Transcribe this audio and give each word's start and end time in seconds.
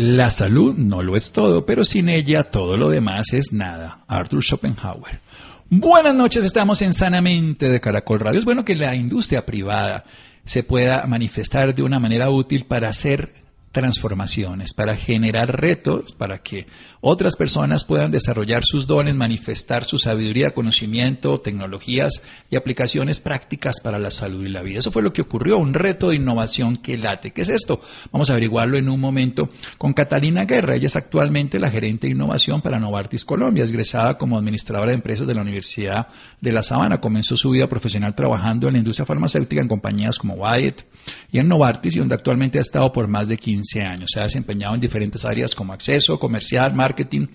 La 0.00 0.30
salud 0.30 0.76
no 0.78 1.02
lo 1.02 1.14
es 1.14 1.30
todo, 1.30 1.66
pero 1.66 1.84
sin 1.84 2.08
ella 2.08 2.44
todo 2.44 2.78
lo 2.78 2.88
demás 2.88 3.34
es 3.34 3.52
nada. 3.52 4.00
Arthur 4.08 4.42
Schopenhauer. 4.42 5.20
Buenas 5.68 6.14
noches, 6.14 6.42
estamos 6.42 6.80
en 6.80 6.94
Sanamente 6.94 7.68
de 7.68 7.82
Caracol 7.82 8.18
Radio. 8.18 8.38
Es 8.38 8.46
bueno 8.46 8.64
que 8.64 8.74
la 8.74 8.94
industria 8.94 9.44
privada 9.44 10.04
se 10.42 10.62
pueda 10.62 11.06
manifestar 11.06 11.74
de 11.74 11.82
una 11.82 11.98
manera 11.98 12.30
útil 12.30 12.64
para 12.64 12.88
hacer 12.88 13.34
transformaciones, 13.72 14.74
para 14.74 14.96
generar 14.96 15.60
retos, 15.60 16.12
para 16.12 16.42
que 16.42 16.66
otras 17.00 17.36
personas 17.36 17.84
puedan 17.84 18.10
desarrollar 18.10 18.62
sus 18.64 18.86
dones, 18.86 19.14
manifestar 19.14 19.84
su 19.84 19.98
sabiduría, 19.98 20.50
conocimiento, 20.50 21.40
tecnologías 21.40 22.22
y 22.50 22.56
aplicaciones 22.56 23.20
prácticas 23.20 23.80
para 23.80 23.98
la 23.98 24.10
salud 24.10 24.44
y 24.44 24.48
la 24.48 24.62
vida. 24.62 24.80
Eso 24.80 24.90
fue 24.90 25.02
lo 25.02 25.12
que 25.12 25.22
ocurrió, 25.22 25.56
un 25.58 25.72
reto 25.72 26.08
de 26.08 26.16
innovación 26.16 26.78
que 26.78 26.98
late. 26.98 27.32
¿Qué 27.32 27.42
es 27.42 27.48
esto? 27.48 27.80
Vamos 28.10 28.28
a 28.28 28.32
averiguarlo 28.32 28.76
en 28.76 28.88
un 28.88 28.98
momento 28.98 29.50
con 29.78 29.92
Catalina 29.92 30.44
Guerra. 30.44 30.74
Ella 30.74 30.88
es 30.88 30.96
actualmente 30.96 31.60
la 31.60 31.70
gerente 31.70 32.08
de 32.08 32.12
innovación 32.12 32.60
para 32.60 32.80
Novartis 32.80 33.24
Colombia, 33.24 33.64
egresada 33.64 34.18
como 34.18 34.36
administradora 34.36 34.90
de 34.90 34.96
empresas 34.96 35.26
de 35.26 35.34
la 35.34 35.42
Universidad 35.42 36.08
de 36.40 36.52
La 36.52 36.64
Sabana. 36.64 37.00
Comenzó 37.00 37.36
su 37.36 37.50
vida 37.50 37.68
profesional 37.68 38.14
trabajando 38.16 38.66
en 38.66 38.74
la 38.74 38.78
industria 38.78 39.06
farmacéutica 39.06 39.62
en 39.62 39.68
compañías 39.68 40.18
como 40.18 40.34
Wyeth 40.34 40.89
y 41.32 41.38
en 41.38 41.48
Novartis, 41.48 41.96
y 41.96 41.98
donde 41.98 42.14
actualmente 42.14 42.58
ha 42.58 42.62
estado 42.62 42.92
por 42.92 43.08
más 43.08 43.28
de 43.28 43.36
15 43.36 43.82
años. 43.82 44.10
Se 44.12 44.20
ha 44.20 44.24
desempeñado 44.24 44.74
en 44.74 44.80
diferentes 44.80 45.24
áreas 45.24 45.54
como 45.54 45.72
acceso, 45.72 46.18
comercial, 46.18 46.74
marketing, 46.74 47.26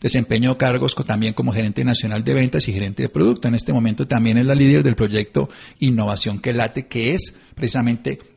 desempeño 0.00 0.56
cargos 0.56 0.94
también 0.94 1.34
como 1.34 1.52
gerente 1.52 1.84
nacional 1.84 2.22
de 2.22 2.34
ventas 2.34 2.68
y 2.68 2.72
gerente 2.72 3.02
de 3.04 3.08
producto. 3.08 3.48
En 3.48 3.54
este 3.54 3.72
momento 3.72 4.06
también 4.06 4.38
es 4.38 4.46
la 4.46 4.54
líder 4.54 4.82
del 4.82 4.94
proyecto 4.94 5.48
Innovación 5.78 6.38
que 6.38 6.52
late, 6.52 6.86
que 6.86 7.14
es 7.14 7.34
precisamente 7.54 8.29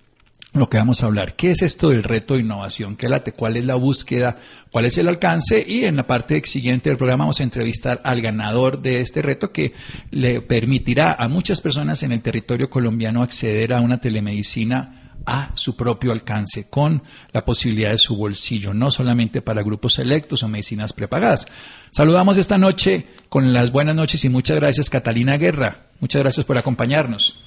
lo 0.54 0.70
que 0.70 0.78
vamos 0.78 1.02
a 1.02 1.08
hablar. 1.08 1.36
¿Qué 1.36 1.52
es 1.52 1.62
esto 1.64 1.90
del 1.90 2.04
reto 2.04 2.36
de 2.36 2.42
innovación 2.42 2.96
que 2.96 3.10
late? 3.10 3.34
¿Cuál 3.34 3.58
es 3.58 3.66
la 3.66 3.76
búsqueda? 3.76 4.38
¿Cuál 4.72 4.86
es 4.86 4.98
el 4.98 5.08
alcance? 5.08 5.66
Y 5.68 5.86
en 5.86 5.96
la 5.96 6.06
parte 6.06 6.42
siguiente 6.46 6.90
del 6.90 6.98
programa 6.98 7.24
vamos 7.24 7.40
a 7.40 7.44
entrevistar 7.44 8.02
al 8.04 8.22
ganador 8.22 8.82
de 8.82 9.02
este 9.02 9.22
reto 9.22 9.52
que 9.52 9.74
le 10.12 10.42
permitirá 10.42 11.14
a 11.14 11.28
muchas 11.28 11.60
personas 11.60 12.04
en 12.04 12.12
el 12.12 12.22
territorio 12.22 12.70
colombiano 12.70 13.24
acceder 13.24 13.74
a 13.74 13.82
una 13.82 14.00
telemedicina 14.00 15.00
a 15.26 15.52
su 15.56 15.76
propio 15.76 16.12
alcance, 16.12 16.70
con 16.70 17.02
la 17.32 17.46
posibilidad 17.46 17.92
de 17.92 17.98
su 17.98 18.16
bolsillo, 18.16 18.74
no 18.74 18.92
solamente 18.92 19.42
para 19.42 19.64
grupos 19.64 19.94
selectos 19.94 20.44
o 20.44 20.50
medicinas 20.50 20.94
prepagadas. 20.94 21.48
Saludamos 21.92 22.38
esta 22.38 22.58
noche 22.58 23.08
con 23.30 23.54
las 23.54 23.72
buenas 23.72 23.96
noches 23.96 24.24
y 24.26 24.30
muchas 24.30 24.60
gracias, 24.60 24.90
Catalina 24.90 25.38
Guerra. 25.38 25.88
Muchas 26.00 26.22
gracias 26.22 26.46
por 26.46 26.58
acompañarnos. 26.58 27.42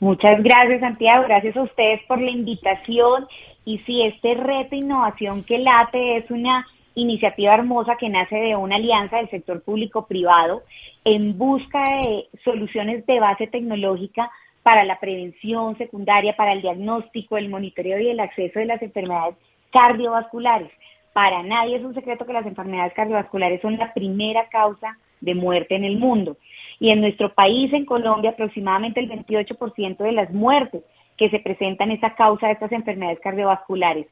Muchas 0.00 0.42
gracias, 0.42 0.80
Santiago. 0.80 1.24
Gracias 1.24 1.56
a 1.56 1.62
ustedes 1.62 2.02
por 2.06 2.20
la 2.20 2.30
invitación. 2.30 3.26
Y 3.64 3.78
sí, 3.80 4.02
este 4.02 4.34
reto 4.34 4.74
innovación 4.76 5.42
que 5.42 5.58
late 5.58 6.18
es 6.18 6.30
una 6.30 6.66
iniciativa 6.94 7.54
hermosa 7.54 7.96
que 7.96 8.08
nace 8.08 8.36
de 8.36 8.56
una 8.56 8.76
alianza 8.76 9.16
del 9.16 9.30
sector 9.30 9.62
público-privado 9.62 10.62
en 11.04 11.36
busca 11.36 11.82
de 12.02 12.26
soluciones 12.44 13.06
de 13.06 13.20
base 13.20 13.46
tecnológica 13.46 14.30
para 14.62 14.84
la 14.84 14.98
prevención 14.98 15.76
secundaria, 15.78 16.36
para 16.36 16.52
el 16.52 16.62
diagnóstico, 16.62 17.36
el 17.36 17.48
monitoreo 17.48 18.00
y 18.00 18.08
el 18.08 18.20
acceso 18.20 18.58
de 18.58 18.66
las 18.66 18.82
enfermedades 18.82 19.36
cardiovasculares. 19.70 20.70
Para 21.12 21.42
nadie 21.42 21.76
es 21.76 21.84
un 21.84 21.94
secreto 21.94 22.26
que 22.26 22.32
las 22.32 22.46
enfermedades 22.46 22.92
cardiovasculares 22.94 23.60
son 23.62 23.76
la 23.76 23.94
primera 23.94 24.48
causa 24.48 24.98
de 25.20 25.34
muerte 25.34 25.76
en 25.76 25.84
el 25.84 25.98
mundo. 25.98 26.36
Y 26.78 26.90
en 26.90 27.00
nuestro 27.00 27.32
país, 27.34 27.72
en 27.72 27.84
Colombia, 27.84 28.30
aproximadamente 28.30 29.00
el 29.00 29.08
28% 29.08 29.96
de 29.96 30.12
las 30.12 30.30
muertes 30.32 30.82
que 31.16 31.30
se 31.30 31.38
presentan 31.38 31.90
es 31.90 32.02
a 32.04 32.14
causa 32.14 32.46
de 32.46 32.52
estas 32.54 32.72
enfermedades 32.72 33.20
cardiovasculares. 33.20 34.06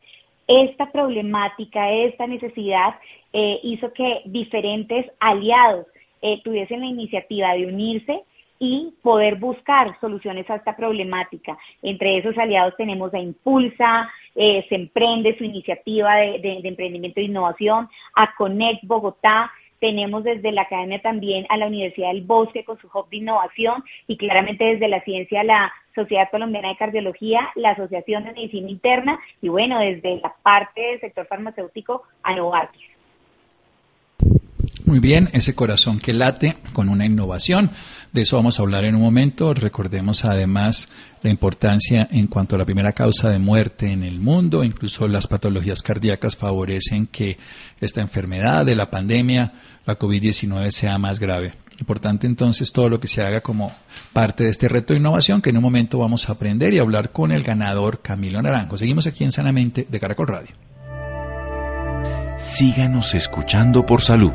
Esta 0.47 0.91
problemática, 0.91 1.91
esta 1.91 2.27
necesidad 2.27 2.95
eh, 3.33 3.61
hizo 3.63 3.93
que 3.93 4.23
diferentes 4.27 5.07
aliados 5.21 5.87
eh, 6.23 6.41
tuviesen 6.43 6.81
la 6.81 6.87
iniciativa 6.87 7.53
de 7.55 7.67
unirse 7.67 8.23
y 8.59 8.95
poder 9.03 9.37
buscar 9.37 9.99
soluciones 10.01 10.49
a 10.49 10.57
esta 10.57 10.77
problemática. 10.77 11.59
Entre 11.83 12.19
esos 12.19 12.37
aliados 12.39 12.75
tenemos 12.77 13.13
a 13.13 13.19
Impulsa, 13.19 14.09
eh, 14.35 14.65
se 14.69 14.75
emprende 14.75 15.37
su 15.37 15.45
iniciativa 15.45 16.17
de, 16.17 16.39
de, 16.63 16.69
emprendimiento 16.69 17.21
e 17.21 17.25
innovación, 17.25 17.89
a 18.15 18.35
Connect 18.37 18.85
Bogotá, 18.85 19.51
tenemos 19.85 20.25
desde 20.25 20.51
la 20.51 20.63
academia 20.63 21.03
también 21.03 21.45
a 21.51 21.59
la 21.59 21.67
Universidad 21.67 22.09
del 22.09 22.23
Bosque 22.23 22.65
con 22.65 22.79
su 22.79 22.87
hub 22.87 23.07
de 23.11 23.19
innovación 23.19 23.85
y 24.07 24.17
claramente 24.17 24.65
desde 24.65 24.89
la 24.89 25.03
ciencia 25.03 25.45
la 25.45 25.71
Sociedad 25.95 26.31
Colombiana 26.31 26.71
de 26.71 26.77
Cardiología, 26.79 27.51
la 27.55 27.73
Asociación 27.73 28.25
de 28.25 28.33
Medicina 28.33 28.71
Interna 28.71 29.21
y 29.43 29.51
bueno, 29.51 29.79
desde 29.81 30.23
la 30.23 30.35
parte 30.43 30.81
del 30.81 31.01
sector 31.01 31.27
farmacéutico 31.27 32.03
a 32.23 32.35
Novartis. 32.35 32.94
Muy 34.85 34.99
bien, 34.99 35.31
ese 35.33 35.55
corazón 35.55 35.99
que 35.99 36.13
late 36.13 36.59
con 36.75 36.91
una 36.91 37.07
innovación. 37.07 37.71
De 38.13 38.23
eso 38.23 38.37
vamos 38.37 38.59
a 38.59 38.63
hablar 38.63 38.85
en 38.85 38.95
un 38.95 39.01
momento. 39.01 39.55
Recordemos 39.55 40.27
además 40.27 40.91
la 41.23 41.31
importancia 41.31 42.07
en 42.13 42.27
cuanto 42.27 42.55
a 42.55 42.59
la 42.59 42.67
primera 42.67 42.93
causa 42.93 43.31
de 43.31 43.39
muerte 43.39 43.91
en 43.91 44.03
el 44.03 44.21
mundo. 44.21 44.63
Incluso 44.63 45.09
las 45.09 45.27
patologías 45.27 45.83
cardíacas 45.83 46.37
favorecen 46.37 47.07
que 47.07 47.39
esta 47.81 48.03
enfermedad 48.03 48.67
de 48.67 48.75
la 48.75 48.91
pandemia, 48.91 49.55
la 49.87 49.99
COVID-19, 49.99 50.71
sea 50.71 50.99
más 50.99 51.19
grave. 51.19 51.55
Importante 51.81 52.27
entonces 52.27 52.71
todo 52.71 52.91
lo 52.91 53.01
que 53.01 53.09
se 53.09 53.23
haga 53.25 53.41
como 53.41 53.73
parte 54.13 54.45
de 54.45 54.51
este 54.51 54.69
reto 54.69 54.93
de 54.93 55.01
innovación 55.01 55.41
que 55.41 55.49
en 55.49 55.57
un 55.57 55.63
momento 55.63 55.99
vamos 55.99 56.29
a 56.29 56.33
aprender 56.33 56.75
y 56.75 56.79
hablar 56.79 57.11
con 57.11 57.33
el 57.33 57.43
ganador 57.43 58.03
Camilo 58.03 58.43
Naranjo. 58.43 58.77
Seguimos 58.77 59.07
aquí 59.07 59.25
en 59.25 59.33
Sanamente 59.33 59.87
de 59.89 59.99
Caracol 59.99 60.29
Radio. 60.29 60.55
Síganos 62.37 63.15
escuchando 63.15 63.87
por 63.87 64.03
salud. 64.03 64.35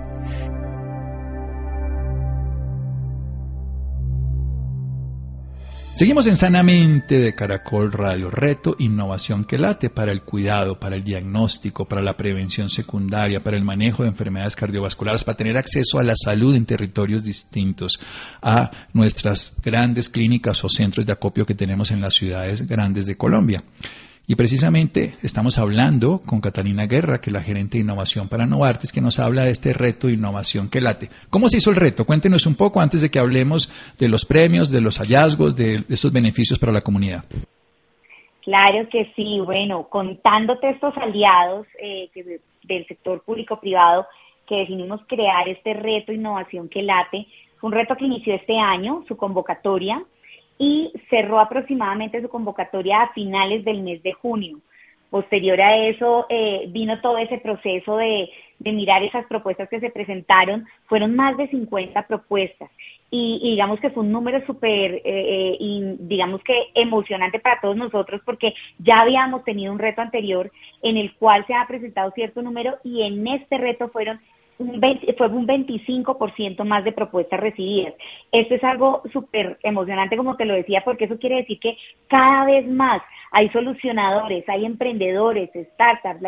Seguimos 6.01 6.25
en 6.25 6.35
Sanamente 6.35 7.19
de 7.19 7.35
Caracol 7.35 7.91
Radio, 7.91 8.31
reto, 8.31 8.75
innovación 8.79 9.45
que 9.45 9.59
late 9.59 9.91
para 9.91 10.11
el 10.11 10.23
cuidado, 10.23 10.79
para 10.79 10.95
el 10.95 11.03
diagnóstico, 11.03 11.85
para 11.85 12.01
la 12.01 12.17
prevención 12.17 12.71
secundaria, 12.71 13.39
para 13.39 13.55
el 13.55 13.63
manejo 13.63 14.01
de 14.01 14.09
enfermedades 14.09 14.55
cardiovasculares, 14.55 15.23
para 15.23 15.37
tener 15.37 15.57
acceso 15.57 15.99
a 15.99 16.03
la 16.03 16.15
salud 16.15 16.55
en 16.55 16.65
territorios 16.65 17.23
distintos, 17.23 17.99
a 18.41 18.71
nuestras 18.93 19.53
grandes 19.63 20.09
clínicas 20.09 20.63
o 20.63 20.69
centros 20.69 21.05
de 21.05 21.11
acopio 21.11 21.45
que 21.45 21.53
tenemos 21.53 21.91
en 21.91 22.01
las 22.01 22.15
ciudades 22.15 22.67
grandes 22.67 23.05
de 23.05 23.15
Colombia. 23.15 23.63
Y 24.27 24.35
precisamente 24.35 25.15
estamos 25.23 25.57
hablando 25.57 26.21
con 26.25 26.41
Catalina 26.41 26.85
Guerra, 26.85 27.19
que 27.19 27.29
es 27.29 27.33
la 27.33 27.41
gerente 27.41 27.77
de 27.77 27.83
innovación 27.83 28.29
para 28.29 28.45
Novartis, 28.45 28.93
que 28.93 29.01
nos 29.01 29.19
habla 29.19 29.43
de 29.43 29.51
este 29.51 29.73
reto 29.73 30.07
de 30.07 30.13
innovación 30.13 30.69
que 30.69 30.79
late. 30.79 31.09
¿Cómo 31.29 31.49
se 31.49 31.57
hizo 31.57 31.71
el 31.71 31.75
reto? 31.75 32.05
Cuéntenos 32.05 32.45
un 32.45 32.55
poco 32.55 32.79
antes 32.79 33.01
de 33.01 33.09
que 33.09 33.19
hablemos 33.19 33.69
de 33.97 34.07
los 34.07 34.25
premios, 34.25 34.71
de 34.71 34.81
los 34.81 34.99
hallazgos, 34.99 35.55
de, 35.55 35.83
estos 35.89 36.13
beneficios 36.13 36.59
para 36.59 36.71
la 36.71 36.81
comunidad. 36.81 37.25
Claro 38.43 38.87
que 38.89 39.11
sí, 39.15 39.39
bueno, 39.43 39.87
contándote 39.89 40.69
estos 40.69 40.95
aliados 40.97 41.67
eh, 41.81 42.09
del 42.63 42.87
sector 42.87 43.21
público-privado 43.23 44.07
que 44.47 44.55
decidimos 44.55 45.01
crear 45.07 45.47
este 45.47 45.73
reto 45.73 46.11
innovación 46.11 46.69
que 46.69 46.81
late, 46.81 47.27
un 47.61 47.71
reto 47.71 47.95
que 47.95 48.05
inició 48.05 48.35
este 48.35 48.57
año, 48.57 49.03
su 49.07 49.15
convocatoria, 49.15 50.03
y 50.57 50.91
cerró 51.09 51.39
aproximadamente 51.39 52.21
su 52.21 52.29
convocatoria 52.29 53.01
a 53.01 53.13
finales 53.13 53.63
del 53.65 53.81
mes 53.81 54.01
de 54.03 54.13
junio. 54.13 54.59
Posterior 55.09 55.59
a 55.59 55.75
eso 55.87 56.25
eh, 56.29 56.67
vino 56.69 57.01
todo 57.01 57.17
ese 57.17 57.37
proceso 57.39 57.97
de, 57.97 58.29
mirar 58.59 59.03
esas 59.03 59.25
propuestas 59.25 59.67
que 59.67 59.81
se 59.81 59.89
presentaron. 59.89 60.65
Fueron 60.85 61.15
más 61.15 61.35
de 61.35 61.49
50 61.49 62.07
propuestas 62.07 62.69
y, 63.09 63.39
digamos 63.41 63.81
que 63.81 63.89
fue 63.89 64.03
un 64.03 64.11
número 64.11 64.45
súper, 64.45 65.01
eh, 65.03 65.57
eh 65.59 65.95
digamos 65.99 66.41
que 66.43 66.53
emocionante 66.75 67.39
para 67.39 67.59
todos 67.59 67.75
nosotros 67.75 68.21
porque 68.23 68.53
ya 68.79 68.99
habíamos 68.99 69.43
tenido 69.43 69.73
un 69.73 69.79
reto 69.79 70.01
anterior 70.01 70.49
en 70.81 70.95
el 70.95 71.13
cual 71.15 71.45
se 71.45 71.53
ha 71.53 71.67
presentado 71.67 72.11
cierto 72.11 72.41
número 72.41 72.77
y 72.85 73.01
en 73.01 73.27
este 73.27 73.57
reto 73.57 73.89
fueron 73.89 74.21
fue 74.57 75.27
un 75.27 75.47
25% 75.47 76.63
más 76.63 76.83
de 76.83 76.91
propuestas 76.91 77.39
recibidas. 77.39 77.93
Esto 78.31 78.55
es 78.55 78.63
algo 78.63 79.01
súper 79.11 79.57
emocionante, 79.63 80.17
como 80.17 80.35
te 80.35 80.45
lo 80.45 80.53
decía, 80.53 80.83
porque 80.83 81.05
eso 81.05 81.17
quiere 81.17 81.37
decir 81.37 81.59
que 81.59 81.77
cada 82.07 82.45
vez 82.45 82.67
más 82.67 83.01
hay 83.31 83.49
solucionadores, 83.49 84.47
hay 84.47 84.65
emprendedores, 84.65 85.49
startups, 85.73 86.21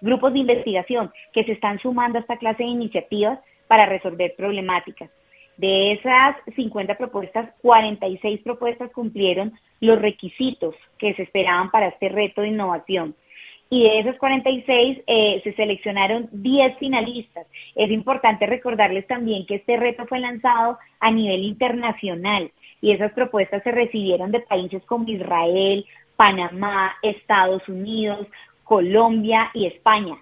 grupos 0.00 0.32
de 0.32 0.40
investigación 0.40 1.10
que 1.32 1.44
se 1.44 1.52
están 1.52 1.78
sumando 1.80 2.18
a 2.18 2.20
esta 2.20 2.36
clase 2.36 2.62
de 2.62 2.68
iniciativas 2.68 3.38
para 3.66 3.86
resolver 3.86 4.34
problemáticas. 4.36 5.10
De 5.56 5.92
esas 5.92 6.36
50 6.56 6.96
propuestas, 6.96 7.50
46 7.62 8.40
propuestas 8.42 8.90
cumplieron 8.90 9.52
los 9.80 10.00
requisitos 10.00 10.74
que 10.98 11.14
se 11.14 11.22
esperaban 11.22 11.70
para 11.70 11.88
este 11.88 12.08
reto 12.08 12.42
de 12.42 12.48
innovación 12.48 13.14
y 13.70 13.82
de 13.82 14.00
esos 14.00 14.16
46 14.16 15.00
eh, 15.06 15.40
se 15.42 15.52
seleccionaron 15.54 16.28
10 16.32 16.78
finalistas. 16.78 17.46
Es 17.74 17.90
importante 17.90 18.46
recordarles 18.46 19.06
también 19.06 19.46
que 19.46 19.56
este 19.56 19.76
reto 19.76 20.06
fue 20.06 20.20
lanzado 20.20 20.78
a 21.00 21.10
nivel 21.10 21.42
internacional 21.44 22.50
y 22.80 22.92
esas 22.92 23.12
propuestas 23.12 23.62
se 23.62 23.72
recibieron 23.72 24.30
de 24.30 24.40
países 24.40 24.82
como 24.84 25.08
Israel, 25.08 25.84
Panamá, 26.16 26.94
Estados 27.02 27.66
Unidos, 27.68 28.26
Colombia 28.62 29.50
y 29.54 29.66
España. 29.66 30.16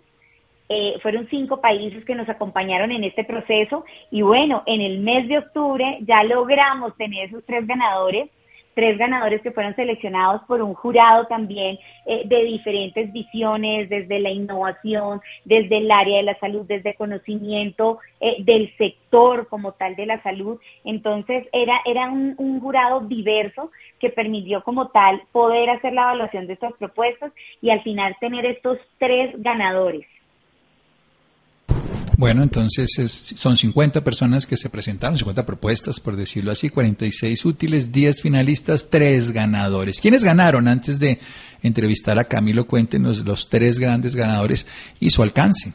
Eh, 0.69 0.99
fueron 1.03 1.29
cinco 1.29 1.61
países 1.61 2.05
que 2.05 2.15
nos 2.15 2.29
acompañaron 2.29 2.93
en 2.93 3.05
este 3.05 3.25
proceso 3.25 3.85
y 4.11 4.23
bueno, 4.23 4.63
en 4.67 4.81
el 4.81 5.01
mes 5.01 5.29
de 5.29 5.39
octubre 5.39 5.99
ya 6.03 6.23
logramos 6.23 6.97
tener 6.97 7.27
esos 7.27 7.45
tres 7.45 7.67
ganadores 7.67 8.31
tres 8.75 8.99
ganadores 8.99 9.43
que 9.43 9.51
fueron 9.51 9.75
seleccionados 9.77 10.43
por 10.49 10.63
un 10.63 10.75
jurado 10.75 11.27
también 11.27 11.79
eh, 12.07 12.23
de 12.25 12.45
diferentes 12.45 13.13
visiones, 13.13 13.89
desde 13.89 14.19
la 14.19 14.31
innovación, 14.31 15.21
desde 15.45 15.79
el 15.79 15.91
área 15.91 16.19
de 16.19 16.23
la 16.25 16.39
salud, 16.39 16.67
desde 16.67 16.95
conocimiento 16.95 17.99
eh, 18.21 18.37
del 18.41 18.75
sector 18.77 19.49
como 19.49 19.73
tal 19.73 19.97
de 19.97 20.07
la 20.07 20.23
salud. 20.23 20.61
Entonces 20.85 21.47
era, 21.53 21.81
era 21.85 22.11
un, 22.11 22.35
un 22.39 22.61
jurado 22.61 23.01
diverso 23.01 23.71
que 23.99 24.11
permitió 24.11 24.63
como 24.63 24.89
tal 24.89 25.23
poder 25.33 25.71
hacer 25.71 25.93
la 25.93 26.03
evaluación 26.03 26.47
de 26.47 26.55
estas 26.55 26.73
propuestas 26.75 27.33
y 27.61 27.71
al 27.71 27.83
final 27.83 28.17
tener 28.21 28.47
estos 28.47 28.79
tres 28.99 29.31
ganadores. 29.43 30.07
Bueno, 32.19 32.43
entonces 32.43 32.91
son 33.37 33.57
50 33.57 34.03
personas 34.03 34.47
que 34.47 34.57
se 34.57 34.69
presentaron, 34.69 35.17
50 35.17 35.47
propuestas, 35.47 35.99
por 35.99 36.15
decirlo 36.15 36.53
así, 36.53 36.69
46 36.69 37.45
útiles, 37.47 37.91
10 37.91 38.23
finalistas, 38.23 38.91
3 38.91 39.33
ganadores. 39.33 40.01
¿Quiénes 40.01 40.25
ganaron? 40.25 40.69
Antes 40.69 41.01
de 41.01 41.19
entrevistar 41.63 42.19
a 42.19 42.25
Camilo, 42.25 42.67
cuéntenos 42.67 43.25
los 43.25 43.49
tres 43.49 43.79
grandes 43.79 44.17
ganadores 44.17 44.67
y 45.01 45.11
su 45.11 45.23
alcance. 45.23 45.73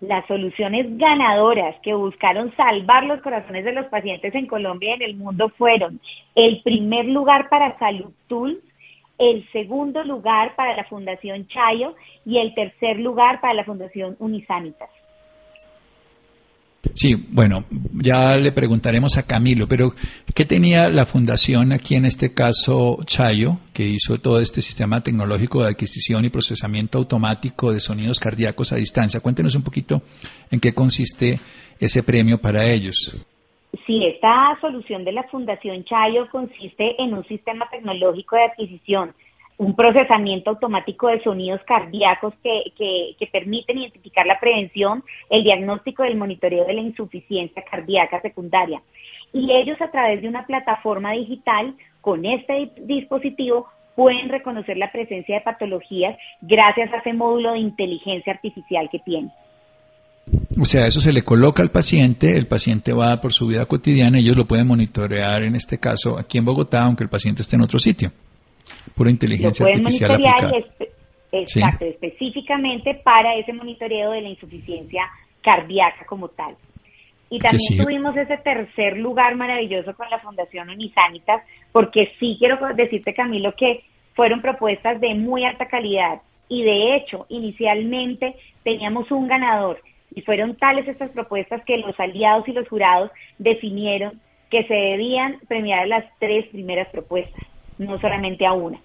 Las 0.00 0.26
soluciones 0.28 0.86
ganadoras 0.96 1.74
que 1.82 1.92
buscaron 1.92 2.54
salvar 2.56 3.04
los 3.04 3.20
corazones 3.20 3.64
de 3.64 3.72
los 3.72 3.86
pacientes 3.86 4.32
en 4.34 4.46
Colombia 4.46 4.90
y 4.90 4.94
en 4.94 5.02
el 5.02 5.16
mundo 5.16 5.48
fueron 5.58 6.00
el 6.36 6.62
primer 6.62 7.06
lugar 7.06 7.48
para 7.48 7.76
Salud 7.78 8.12
Tool, 8.28 8.62
el 9.18 9.48
segundo 9.50 10.02
lugar 10.04 10.54
para 10.56 10.76
la 10.76 10.84
Fundación 10.84 11.46
Chayo 11.48 11.94
y 12.24 12.38
el 12.38 12.54
tercer 12.54 12.98
lugar 12.98 13.40
para 13.40 13.54
la 13.54 13.64
Fundación 13.64 14.16
Unisanitas. 14.18 14.90
Sí, 16.94 17.14
bueno, 17.30 17.64
ya 17.92 18.36
le 18.36 18.52
preguntaremos 18.52 19.18
a 19.18 19.24
Camilo, 19.24 19.66
pero 19.66 19.94
¿qué 20.34 20.44
tenía 20.44 20.88
la 20.88 21.06
fundación 21.06 21.72
aquí 21.72 21.96
en 21.96 22.04
este 22.04 22.32
caso 22.32 22.98
Chayo, 23.04 23.58
que 23.72 23.84
hizo 23.84 24.18
todo 24.18 24.40
este 24.40 24.62
sistema 24.62 25.02
tecnológico 25.02 25.62
de 25.62 25.70
adquisición 25.70 26.24
y 26.24 26.30
procesamiento 26.30 26.98
automático 26.98 27.72
de 27.72 27.80
sonidos 27.80 28.20
cardíacos 28.20 28.72
a 28.72 28.76
distancia? 28.76 29.20
Cuéntenos 29.20 29.54
un 29.56 29.62
poquito 29.62 30.02
en 30.50 30.60
qué 30.60 30.72
consiste 30.72 31.40
ese 31.78 32.02
premio 32.02 32.40
para 32.40 32.64
ellos. 32.64 33.16
Sí, 33.86 34.04
esta 34.06 34.56
solución 34.60 35.04
de 35.04 35.12
la 35.12 35.24
Fundación 35.24 35.84
Chayo 35.84 36.28
consiste 36.30 37.00
en 37.02 37.12
un 37.14 37.24
sistema 37.26 37.68
tecnológico 37.70 38.36
de 38.36 38.44
adquisición, 38.44 39.14
un 39.58 39.74
procesamiento 39.74 40.50
automático 40.50 41.08
de 41.08 41.22
sonidos 41.22 41.60
cardíacos 41.66 42.32
que, 42.42 42.72
que, 43.18 43.26
permiten 43.26 43.78
identificar 43.78 44.26
la 44.26 44.40
prevención, 44.40 45.04
el 45.28 45.42
diagnóstico 45.42 46.02
del 46.04 46.16
monitoreo 46.16 46.64
de 46.64 46.74
la 46.74 46.80
insuficiencia 46.80 47.62
cardíaca 47.62 48.20
secundaria. 48.22 48.80
Y 49.32 49.52
ellos 49.52 49.78
a 49.80 49.90
través 49.90 50.22
de 50.22 50.28
una 50.28 50.46
plataforma 50.46 51.12
digital 51.12 51.74
con 52.00 52.24
este 52.24 52.70
dispositivo 52.82 53.68
pueden 53.96 54.28
reconocer 54.28 54.78
la 54.78 54.92
presencia 54.92 55.34
de 55.34 55.40
patologías 55.40 56.16
gracias 56.40 56.92
a 56.92 56.98
ese 56.98 57.12
módulo 57.12 57.52
de 57.52 57.58
inteligencia 57.58 58.32
artificial 58.32 58.88
que 58.90 59.00
tiene. 59.00 59.30
O 60.60 60.64
sea, 60.64 60.86
eso 60.86 61.00
se 61.00 61.12
le 61.12 61.22
coloca 61.22 61.62
al 61.62 61.70
paciente, 61.70 62.36
el 62.36 62.46
paciente 62.46 62.92
va 62.92 63.20
por 63.20 63.32
su 63.32 63.46
vida 63.46 63.66
cotidiana, 63.66 64.18
ellos 64.18 64.36
lo 64.36 64.44
pueden 64.44 64.66
monitorear 64.66 65.42
en 65.42 65.54
este 65.54 65.78
caso 65.78 66.18
aquí 66.18 66.38
en 66.38 66.44
Bogotá, 66.44 66.84
aunque 66.84 67.04
el 67.04 67.10
paciente 67.10 67.42
esté 67.42 67.56
en 67.56 67.62
otro 67.62 67.78
sitio. 67.78 68.10
Pura 68.94 69.10
inteligencia 69.10 69.66
artificial 69.66 70.12
aplicada. 70.12 70.52
exacto, 71.32 71.84
específicamente 71.84 73.00
para 73.04 73.36
ese 73.36 73.52
monitoreo 73.52 74.10
de 74.12 74.22
la 74.22 74.28
insuficiencia 74.30 75.02
cardíaca 75.42 76.04
como 76.06 76.28
tal. 76.28 76.56
Y 77.30 77.38
también 77.38 77.84
tuvimos 77.84 78.16
ese 78.16 78.38
tercer 78.38 78.96
lugar 78.96 79.36
maravilloso 79.36 79.94
con 79.94 80.08
la 80.08 80.18
Fundación 80.18 80.70
Unisanitas, 80.70 81.42
porque 81.72 82.12
sí 82.18 82.36
quiero 82.38 82.58
decirte, 82.74 83.14
Camilo, 83.14 83.54
que 83.56 83.84
fueron 84.14 84.40
propuestas 84.40 85.00
de 85.00 85.14
muy 85.14 85.44
alta 85.44 85.66
calidad. 85.66 86.22
Y 86.48 86.62
de 86.62 86.96
hecho, 86.96 87.26
inicialmente 87.28 88.34
teníamos 88.64 89.10
un 89.10 89.28
ganador 89.28 89.80
y 90.14 90.22
fueron 90.22 90.56
tales 90.56 90.88
estas 90.88 91.10
propuestas 91.10 91.64
que 91.64 91.78
los 91.78 91.98
aliados 91.98 92.48
y 92.48 92.52
los 92.52 92.68
jurados 92.68 93.10
definieron 93.38 94.20
que 94.50 94.64
se 94.64 94.74
debían 94.74 95.38
premiar 95.46 95.80
a 95.80 95.86
las 95.86 96.04
tres 96.18 96.46
primeras 96.46 96.88
propuestas, 96.88 97.42
no 97.78 98.00
solamente 98.00 98.46
a 98.46 98.52
una. 98.52 98.80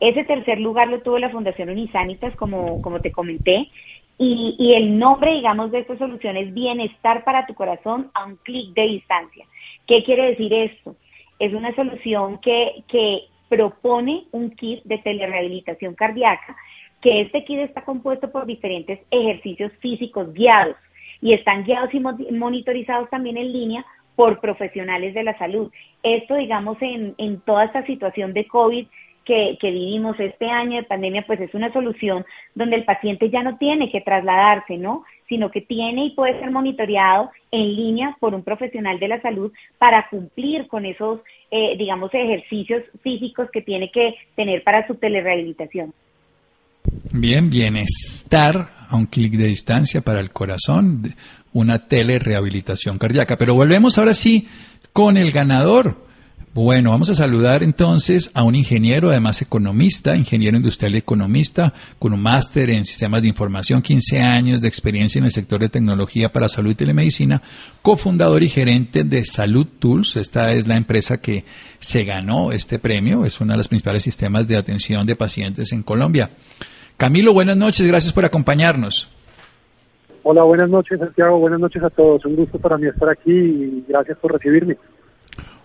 Ese 0.00 0.24
tercer 0.24 0.58
lugar 0.58 0.88
lo 0.88 1.00
tuvo 1.02 1.18
la 1.18 1.30
Fundación 1.30 1.68
Unisanitas, 1.68 2.34
como, 2.36 2.80
como 2.82 3.00
te 3.00 3.12
comenté, 3.12 3.68
y, 4.18 4.56
y 4.58 4.74
el 4.74 4.98
nombre, 4.98 5.32
digamos, 5.32 5.70
de 5.70 5.80
esta 5.80 5.96
solución 5.98 6.36
es 6.36 6.52
Bienestar 6.52 7.24
para 7.24 7.46
tu 7.46 7.54
corazón 7.54 8.10
a 8.14 8.24
un 8.24 8.36
clic 8.36 8.74
de 8.74 8.82
distancia. 8.82 9.46
¿Qué 9.86 10.02
quiere 10.04 10.30
decir 10.30 10.52
esto? 10.52 10.96
Es 11.38 11.52
una 11.52 11.74
solución 11.74 12.38
que, 12.38 12.84
que 12.88 13.24
propone 13.48 14.24
un 14.32 14.50
kit 14.50 14.82
de 14.84 14.98
telerehabilitación 14.98 15.94
cardíaca 15.94 16.56
que 17.02 17.22
este 17.22 17.44
kit 17.44 17.58
está 17.58 17.82
compuesto 17.82 18.30
por 18.30 18.46
diferentes 18.46 19.00
ejercicios 19.10 19.72
físicos 19.80 20.32
guiados 20.32 20.76
y 21.20 21.34
están 21.34 21.64
guiados 21.64 21.90
y 21.92 22.00
monitorizados 22.00 23.10
también 23.10 23.36
en 23.36 23.52
línea 23.52 23.84
por 24.16 24.40
profesionales 24.40 25.14
de 25.14 25.24
la 25.24 25.36
salud. 25.38 25.70
Esto, 26.02 26.36
digamos, 26.36 26.76
en, 26.80 27.14
en 27.18 27.40
toda 27.40 27.64
esta 27.64 27.84
situación 27.86 28.32
de 28.32 28.46
COVID 28.46 28.86
que, 29.24 29.56
que, 29.60 29.70
vivimos 29.70 30.18
este 30.18 30.46
año 30.46 30.78
de 30.78 30.82
pandemia, 30.82 31.24
pues 31.26 31.40
es 31.40 31.54
una 31.54 31.72
solución 31.72 32.24
donde 32.54 32.76
el 32.76 32.84
paciente 32.84 33.30
ya 33.30 33.42
no 33.42 33.56
tiene 33.56 33.90
que 33.90 34.00
trasladarse, 34.00 34.78
¿no? 34.78 35.04
sino 35.28 35.50
que 35.50 35.62
tiene 35.62 36.06
y 36.06 36.10
puede 36.10 36.38
ser 36.40 36.50
monitoreado 36.50 37.30
en 37.50 37.74
línea 37.74 38.16
por 38.20 38.34
un 38.34 38.42
profesional 38.42 38.98
de 38.98 39.08
la 39.08 39.22
salud 39.22 39.50
para 39.78 40.08
cumplir 40.10 40.66
con 40.66 40.84
esos, 40.84 41.20
eh, 41.50 41.74
digamos, 41.78 42.12
ejercicios 42.12 42.82
físicos 43.02 43.50
que 43.50 43.62
tiene 43.62 43.90
que 43.90 44.14
tener 44.34 44.62
para 44.62 44.86
su 44.86 44.96
telerehabilitación. 44.96 45.94
Bien, 47.12 47.50
bienestar 47.50 48.86
a 48.88 48.96
un 48.96 49.06
clic 49.06 49.34
de 49.34 49.46
distancia 49.46 50.00
para 50.00 50.20
el 50.20 50.30
corazón, 50.30 51.14
una 51.52 51.86
telerehabilitación 51.86 52.98
cardíaca. 52.98 53.36
Pero 53.36 53.54
volvemos 53.54 53.98
ahora 53.98 54.14
sí 54.14 54.48
con 54.92 55.16
el 55.16 55.32
ganador. 55.32 56.06
Bueno, 56.54 56.90
vamos 56.90 57.08
a 57.08 57.14
saludar 57.14 57.62
entonces 57.62 58.30
a 58.34 58.42
un 58.42 58.54
ingeniero, 58.54 59.08
además 59.08 59.40
economista, 59.40 60.14
ingeniero 60.14 60.54
industrial 60.54 60.94
y 60.94 60.98
economista, 60.98 61.72
con 61.98 62.12
un 62.12 62.20
máster 62.20 62.68
en 62.68 62.84
sistemas 62.84 63.22
de 63.22 63.28
información, 63.28 63.80
15 63.80 64.20
años 64.20 64.60
de 64.60 64.68
experiencia 64.68 65.18
en 65.18 65.24
el 65.24 65.30
sector 65.30 65.60
de 65.60 65.70
tecnología 65.70 66.30
para 66.30 66.50
salud 66.50 66.72
y 66.72 66.74
telemedicina, 66.74 67.40
cofundador 67.80 68.42
y 68.42 68.50
gerente 68.50 69.02
de 69.02 69.24
Salud 69.24 69.66
Tools. 69.78 70.16
Esta 70.16 70.52
es 70.52 70.68
la 70.68 70.76
empresa 70.76 71.22
que 71.22 71.46
se 71.78 72.04
ganó 72.04 72.52
este 72.52 72.78
premio, 72.78 73.24
es 73.24 73.40
uno 73.40 73.54
de 73.54 73.56
los 73.56 73.68
principales 73.68 74.02
sistemas 74.02 74.46
de 74.46 74.58
atención 74.58 75.06
de 75.06 75.16
pacientes 75.16 75.72
en 75.72 75.82
Colombia. 75.82 76.32
Camilo, 76.98 77.32
buenas 77.32 77.56
noches, 77.56 77.86
gracias 77.86 78.12
por 78.12 78.26
acompañarnos. 78.26 79.10
Hola, 80.22 80.42
buenas 80.42 80.68
noches 80.68 80.98
Santiago, 80.98 81.38
buenas 81.38 81.60
noches 81.60 81.82
a 81.82 81.88
todos. 81.88 82.26
Un 82.26 82.36
gusto 82.36 82.58
para 82.58 82.76
mí 82.76 82.88
estar 82.88 83.08
aquí 83.08 83.32
y 83.32 83.84
gracias 83.88 84.18
por 84.18 84.32
recibirme. 84.34 84.76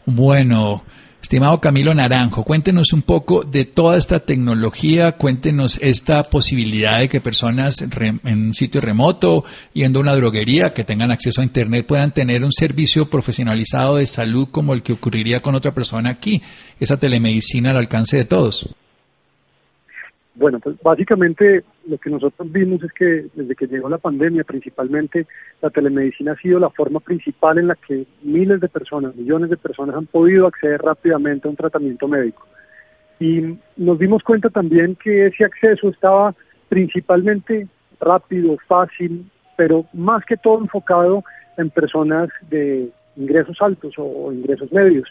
Bueno, 0.09 0.83
estimado 1.21 1.59
Camilo 1.59 1.93
Naranjo, 1.93 2.45
cuéntenos 2.45 2.93
un 2.93 3.01
poco 3.01 3.43
de 3.43 3.65
toda 3.65 3.97
esta 3.97 4.21
tecnología, 4.21 5.17
cuéntenos 5.17 5.81
esta 5.83 6.23
posibilidad 6.23 7.01
de 7.01 7.09
que 7.09 7.19
personas 7.19 7.81
en 7.81 8.19
un 8.23 8.53
sitio 8.53 8.79
remoto, 8.79 9.43
yendo 9.73 9.99
a 9.99 10.03
una 10.03 10.15
droguería, 10.15 10.71
que 10.71 10.85
tengan 10.85 11.11
acceso 11.11 11.41
a 11.41 11.43
Internet, 11.43 11.85
puedan 11.85 12.13
tener 12.13 12.45
un 12.45 12.53
servicio 12.53 13.09
profesionalizado 13.09 13.97
de 13.97 14.07
salud 14.07 14.47
como 14.49 14.73
el 14.73 14.81
que 14.81 14.93
ocurriría 14.93 15.41
con 15.41 15.55
otra 15.55 15.73
persona 15.73 16.09
aquí, 16.11 16.41
esa 16.79 16.97
telemedicina 16.97 17.71
al 17.71 17.77
alcance 17.77 18.15
de 18.15 18.23
todos. 18.23 18.73
Bueno, 20.35 20.61
pues 20.61 20.77
básicamente 20.81 21.65
lo 21.87 21.97
que 21.97 22.09
nosotros 22.09 22.51
vimos 22.51 22.83
es 22.83 22.91
que 22.93 23.27
desde 23.33 23.55
que 23.55 23.67
llegó 23.67 23.89
la 23.89 23.97
pandemia, 23.97 24.43
principalmente 24.43 25.25
la 25.61 25.69
telemedicina 25.69 26.33
ha 26.33 26.37
sido 26.37 26.59
la 26.59 26.69
forma 26.69 26.99
principal 26.99 27.57
en 27.57 27.67
la 27.67 27.75
que 27.75 28.05
miles 28.21 28.59
de 28.59 28.67
personas, 28.67 29.15
millones 29.15 29.49
de 29.49 29.57
personas 29.57 29.95
han 29.95 30.05
podido 30.05 30.47
acceder 30.47 30.81
rápidamente 30.81 31.47
a 31.47 31.51
un 31.51 31.57
tratamiento 31.57 32.07
médico. 32.07 32.45
Y 33.19 33.57
nos 33.77 33.97
dimos 33.97 34.21
cuenta 34.23 34.49
también 34.49 34.95
que 34.95 35.27
ese 35.27 35.45
acceso 35.45 35.89
estaba 35.89 36.35
principalmente 36.69 37.67
rápido, 37.99 38.57
fácil, 38.67 39.25
pero 39.55 39.85
más 39.93 40.23
que 40.25 40.37
todo 40.37 40.59
enfocado 40.59 41.23
en 41.57 41.69
personas 41.69 42.29
de 42.49 42.89
ingresos 43.15 43.57
altos 43.61 43.95
o 43.97 44.31
ingresos 44.31 44.71
medios. 44.71 45.07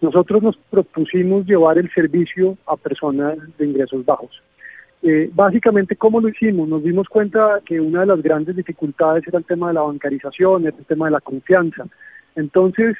Nosotros 0.00 0.42
nos 0.42 0.56
propusimos 0.70 1.46
llevar 1.46 1.78
el 1.78 1.90
servicio 1.92 2.58
a 2.66 2.76
personas 2.76 3.38
de 3.56 3.66
ingresos 3.66 4.04
bajos. 4.04 4.42
Eh, 5.06 5.30
básicamente, 5.34 5.96
¿cómo 5.96 6.18
lo 6.18 6.30
hicimos? 6.30 6.66
Nos 6.66 6.82
dimos 6.82 7.06
cuenta 7.10 7.60
que 7.66 7.78
una 7.78 8.00
de 8.00 8.06
las 8.06 8.22
grandes 8.22 8.56
dificultades 8.56 9.22
era 9.28 9.38
el 9.38 9.44
tema 9.44 9.68
de 9.68 9.74
la 9.74 9.82
bancarización, 9.82 10.66
el 10.66 10.72
tema 10.86 11.04
de 11.04 11.12
la 11.12 11.20
confianza. 11.20 11.84
Entonces, 12.34 12.96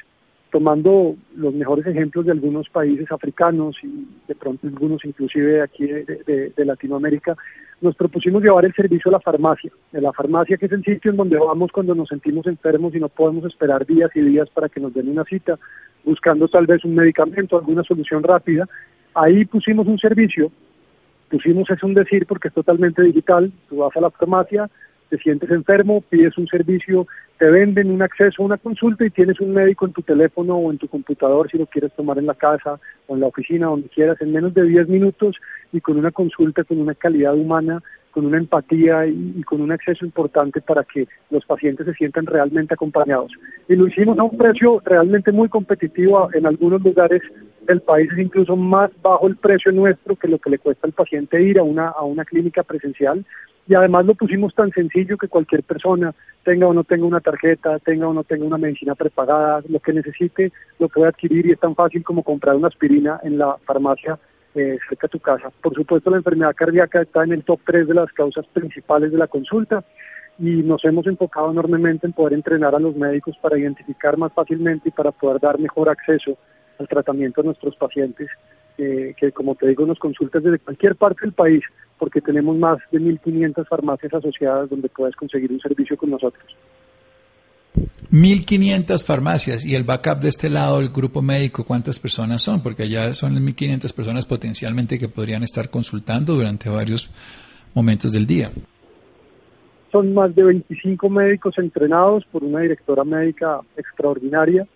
tomando 0.51 1.15
los 1.35 1.55
mejores 1.55 1.87
ejemplos 1.87 2.27
de 2.27 2.33
algunos 2.33 2.69
países 2.69 3.11
africanos 3.11 3.75
y 3.81 4.07
de 4.27 4.35
pronto 4.35 4.67
algunos 4.67 5.03
inclusive 5.03 5.63
aquí 5.63 5.87
de, 5.87 6.53
Latinoamérica, 6.57 7.35
nos 7.81 7.95
propusimos 7.95 8.43
llevar 8.43 8.65
el 8.65 8.73
servicio 8.75 9.09
a 9.09 9.13
la 9.13 9.19
farmacia. 9.19 9.71
La 9.91 10.13
farmacia, 10.13 10.57
que 10.57 10.67
es 10.67 10.71
el 10.73 10.83
sitio 10.83 11.09
en 11.09 11.17
donde 11.17 11.39
vamos 11.39 11.71
cuando 11.71 11.95
nos 11.95 12.09
sentimos 12.09 12.45
enfermos 12.45 12.93
y 12.93 12.99
no 12.99 13.09
podemos 13.09 13.45
esperar 13.45 13.83
días 13.83 14.11
y 14.13 14.21
días 14.21 14.47
para 14.51 14.69
que 14.69 14.79
nos 14.79 14.93
den 14.93 15.09
una 15.09 15.23
cita, 15.23 15.57
buscando 16.03 16.47
tal 16.49 16.67
vez 16.67 16.85
un 16.85 16.93
medicamento, 16.93 17.57
alguna 17.57 17.81
solución 17.81 18.21
rápida. 18.21 18.69
Ahí 19.15 19.43
pusimos 19.45 19.87
un 19.87 19.97
servicio 19.97 20.51
pusimos 21.29 21.69
es 21.69 21.83
un 21.83 21.93
decir 21.93 22.25
porque 22.25 22.49
es 22.49 22.53
totalmente 22.53 23.01
digital, 23.01 23.51
tú 23.69 23.77
vas 23.77 23.95
a 23.95 24.01
la 24.01 24.09
farmacia, 24.09 24.69
te 25.09 25.17
sientes 25.17 25.49
enfermo, 25.51 26.01
pides 26.09 26.37
un 26.37 26.47
servicio, 26.47 27.07
te 27.37 27.45
venden 27.45 27.91
un 27.91 28.01
acceso 28.01 28.41
a 28.41 28.45
una 28.45 28.57
consulta 28.57 29.05
y 29.05 29.09
tienes 29.09 29.39
un 29.39 29.53
médico 29.53 29.85
en 29.85 29.93
tu 29.93 30.01
teléfono 30.01 30.55
o 30.55 30.71
en 30.71 30.77
tu 30.77 30.87
computador 30.87 31.49
si 31.49 31.57
lo 31.57 31.65
quieres 31.67 31.93
tomar 31.93 32.17
en 32.17 32.25
la 32.25 32.33
casa 32.33 32.79
o 33.07 33.15
en 33.15 33.21
la 33.21 33.27
oficina, 33.27 33.67
donde 33.67 33.89
quieras, 33.89 34.19
en 34.21 34.31
menos 34.31 34.53
de 34.53 34.63
10 34.63 34.87
minutos 34.87 35.35
y 35.71 35.81
con 35.81 35.97
una 35.97 36.11
consulta 36.11 36.63
con 36.63 36.79
una 36.79 36.95
calidad 36.95 37.35
humana 37.35 37.81
con 38.15 38.25
una 38.25 38.37
empatía 38.37 39.05
y, 39.07 39.43
con 39.43 39.59
un 39.59 39.73
acceso 39.73 40.05
importante 40.05 40.61
para 40.61 40.85
que 40.85 41.05
los 41.31 41.43
pacientes 41.43 41.85
se 41.85 41.93
sientan 41.95 42.25
realmente 42.25 42.73
acompañados. 42.73 43.33
Y 43.67 43.75
lo 43.75 43.89
hicimos 43.89 44.17
a 44.17 44.23
un 44.23 44.37
precio 44.37 44.81
realmente 44.85 45.33
muy 45.33 45.49
competitivo, 45.49 46.29
en 46.33 46.45
algunos 46.45 46.81
lugares 46.81 47.21
del 47.65 47.81
país 47.81 48.09
es 48.11 48.19
incluso 48.19 48.55
más 48.55 48.91
bajo 49.01 49.27
el 49.27 49.35
precio 49.35 49.71
nuestro 49.71 50.15
que 50.15 50.27
lo 50.27 50.39
que 50.39 50.49
le 50.49 50.59
cuesta 50.59 50.87
al 50.87 50.93
paciente 50.93 51.41
ir 51.41 51.59
a 51.59 51.63
una, 51.63 51.89
a 51.89 52.03
una 52.03 52.25
clínica 52.25 52.63
presencial. 52.63 53.25
Y 53.67 53.73
además 53.73 54.05
lo 54.05 54.13
pusimos 54.13 54.53
tan 54.53 54.71
sencillo 54.71 55.17
que 55.17 55.27
cualquier 55.27 55.63
persona, 55.63 56.13
tenga 56.43 56.67
o 56.67 56.73
no 56.73 56.83
tenga 56.83 57.05
una 57.05 57.19
tarjeta, 57.19 57.79
tenga 57.79 58.07
o 58.07 58.13
no 58.13 58.23
tenga 58.23 58.45
una 58.45 58.59
medicina 58.59 58.93
prepagada, 58.93 59.63
lo 59.67 59.79
que 59.79 59.91
necesite, 59.91 60.51
lo 60.77 60.87
puede 60.87 61.07
adquirir 61.07 61.47
y 61.47 61.51
es 61.51 61.59
tan 61.59 61.73
fácil 61.73 62.03
como 62.03 62.21
comprar 62.21 62.55
una 62.55 62.67
aspirina 62.67 63.19
en 63.23 63.39
la 63.39 63.57
farmacia 63.65 64.19
eh, 64.53 64.77
cerca 64.87 65.07
de 65.07 65.11
tu 65.11 65.19
casa. 65.19 65.51
Por 65.61 65.73
supuesto, 65.73 66.11
la 66.11 66.17
enfermedad 66.17 66.55
cardíaca 66.55 67.01
está 67.01 67.23
en 67.23 67.33
el 67.33 67.43
top 67.43 67.59
3 67.65 67.87
de 67.87 67.95
las 67.95 68.11
causas 68.13 68.45
principales 68.53 69.11
de 69.11 69.17
la 69.17 69.27
consulta 69.27 69.83
y 70.37 70.63
nos 70.63 70.85
hemos 70.85 71.07
enfocado 71.07 71.49
enormemente 71.51 72.05
en 72.05 72.13
poder 72.13 72.33
entrenar 72.33 72.75
a 72.75 72.79
los 72.79 72.95
médicos 72.95 73.35
para 73.41 73.57
identificar 73.57 74.15
más 74.17 74.31
fácilmente 74.33 74.89
y 74.89 74.91
para 74.91 75.11
poder 75.11 75.41
dar 75.41 75.59
mejor 75.59 75.89
acceso 75.89 76.37
al 76.79 76.87
tratamiento 76.87 77.41
a 77.41 77.45
nuestros 77.45 77.75
pacientes, 77.75 78.29
eh, 78.77 79.13
que 79.17 79.31
como 79.31 79.55
te 79.55 79.67
digo, 79.67 79.85
nos 79.85 79.99
consultas 79.99 80.43
desde 80.43 80.59
cualquier 80.59 80.95
parte 80.95 81.21
del 81.21 81.33
país, 81.33 81.63
porque 81.97 82.21
tenemos 82.21 82.57
más 82.57 82.79
de 82.91 82.99
1.500 82.99 83.67
farmacias 83.67 84.13
asociadas 84.13 84.69
donde 84.69 84.89
puedes 84.89 85.15
conseguir 85.15 85.51
un 85.51 85.59
servicio 85.59 85.95
con 85.97 86.11
nosotros. 86.11 86.43
1.500 88.11 89.05
farmacias 89.05 89.65
y 89.65 89.75
el 89.75 89.83
backup 89.83 90.19
de 90.19 90.29
este 90.29 90.49
lado, 90.49 90.79
el 90.79 90.89
grupo 90.89 91.21
médico, 91.21 91.65
¿cuántas 91.65 91.99
personas 91.99 92.41
son? 92.41 92.61
Porque 92.61 92.83
allá 92.83 93.13
son 93.13 93.35
1.500 93.35 93.93
personas 93.93 94.25
potencialmente 94.25 94.99
que 94.99 95.09
podrían 95.09 95.43
estar 95.43 95.69
consultando 95.69 96.35
durante 96.35 96.69
varios 96.69 97.11
momentos 97.73 98.13
del 98.13 98.25
día. 98.25 98.51
Son 99.91 100.13
más 100.13 100.33
de 100.35 100.43
25 100.43 101.09
médicos 101.09 101.57
entrenados 101.57 102.25
por 102.31 102.43
una 102.43 102.61
directora 102.61 103.03
médica 103.03 103.59
extraordinaria, 103.77 104.67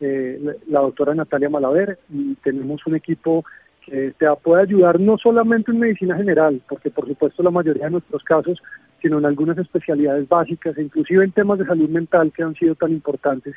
eh, 0.00 0.58
la 0.68 0.80
doctora 0.80 1.14
Natalia 1.14 1.48
Malaver, 1.48 1.98
y 2.10 2.34
tenemos 2.36 2.86
un 2.86 2.96
equipo 2.96 3.44
que 3.84 4.12
te 4.18 4.26
puede 4.42 4.62
ayudar 4.62 4.98
no 4.98 5.16
solamente 5.16 5.70
en 5.70 5.78
medicina 5.78 6.16
general, 6.16 6.60
porque 6.68 6.90
por 6.90 7.06
supuesto 7.06 7.42
la 7.42 7.50
mayoría 7.50 7.84
de 7.84 7.92
nuestros 7.92 8.22
casos 8.24 8.60
sino 9.02 9.18
en 9.18 9.26
algunas 9.26 9.58
especialidades 9.58 10.28
básicas, 10.28 10.76
e 10.76 10.82
inclusive 10.82 11.22
en 11.22 11.32
temas 11.32 11.58
de 11.58 11.66
salud 11.66 11.88
mental 11.88 12.32
que 12.32 12.42
han 12.42 12.54
sido 12.54 12.74
tan 12.74 12.92
importantes 12.92 13.54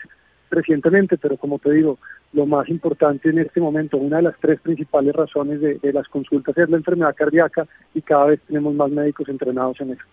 recientemente, 0.51 1.17
pero 1.17 1.37
como 1.37 1.59
te 1.59 1.71
digo, 1.71 1.97
lo 2.33 2.45
más 2.45 2.69
importante 2.69 3.29
en 3.29 3.39
este 3.39 3.61
momento, 3.61 3.97
una 3.97 4.17
de 4.17 4.23
las 4.23 4.39
tres 4.39 4.59
principales 4.61 5.15
razones 5.15 5.61
de, 5.61 5.93
las 5.93 6.07
consultas 6.07 6.57
es 6.57 6.69
la 6.69 6.77
enfermedad 6.77 7.15
cardíaca 7.15 7.67
y 7.93 8.01
cada 8.01 8.25
vez 8.25 8.41
tenemos 8.47 8.73
más 8.73 8.89
médicos 8.89 9.29
entrenados 9.29 9.79
en 9.81 9.91
eso. 9.91 10.03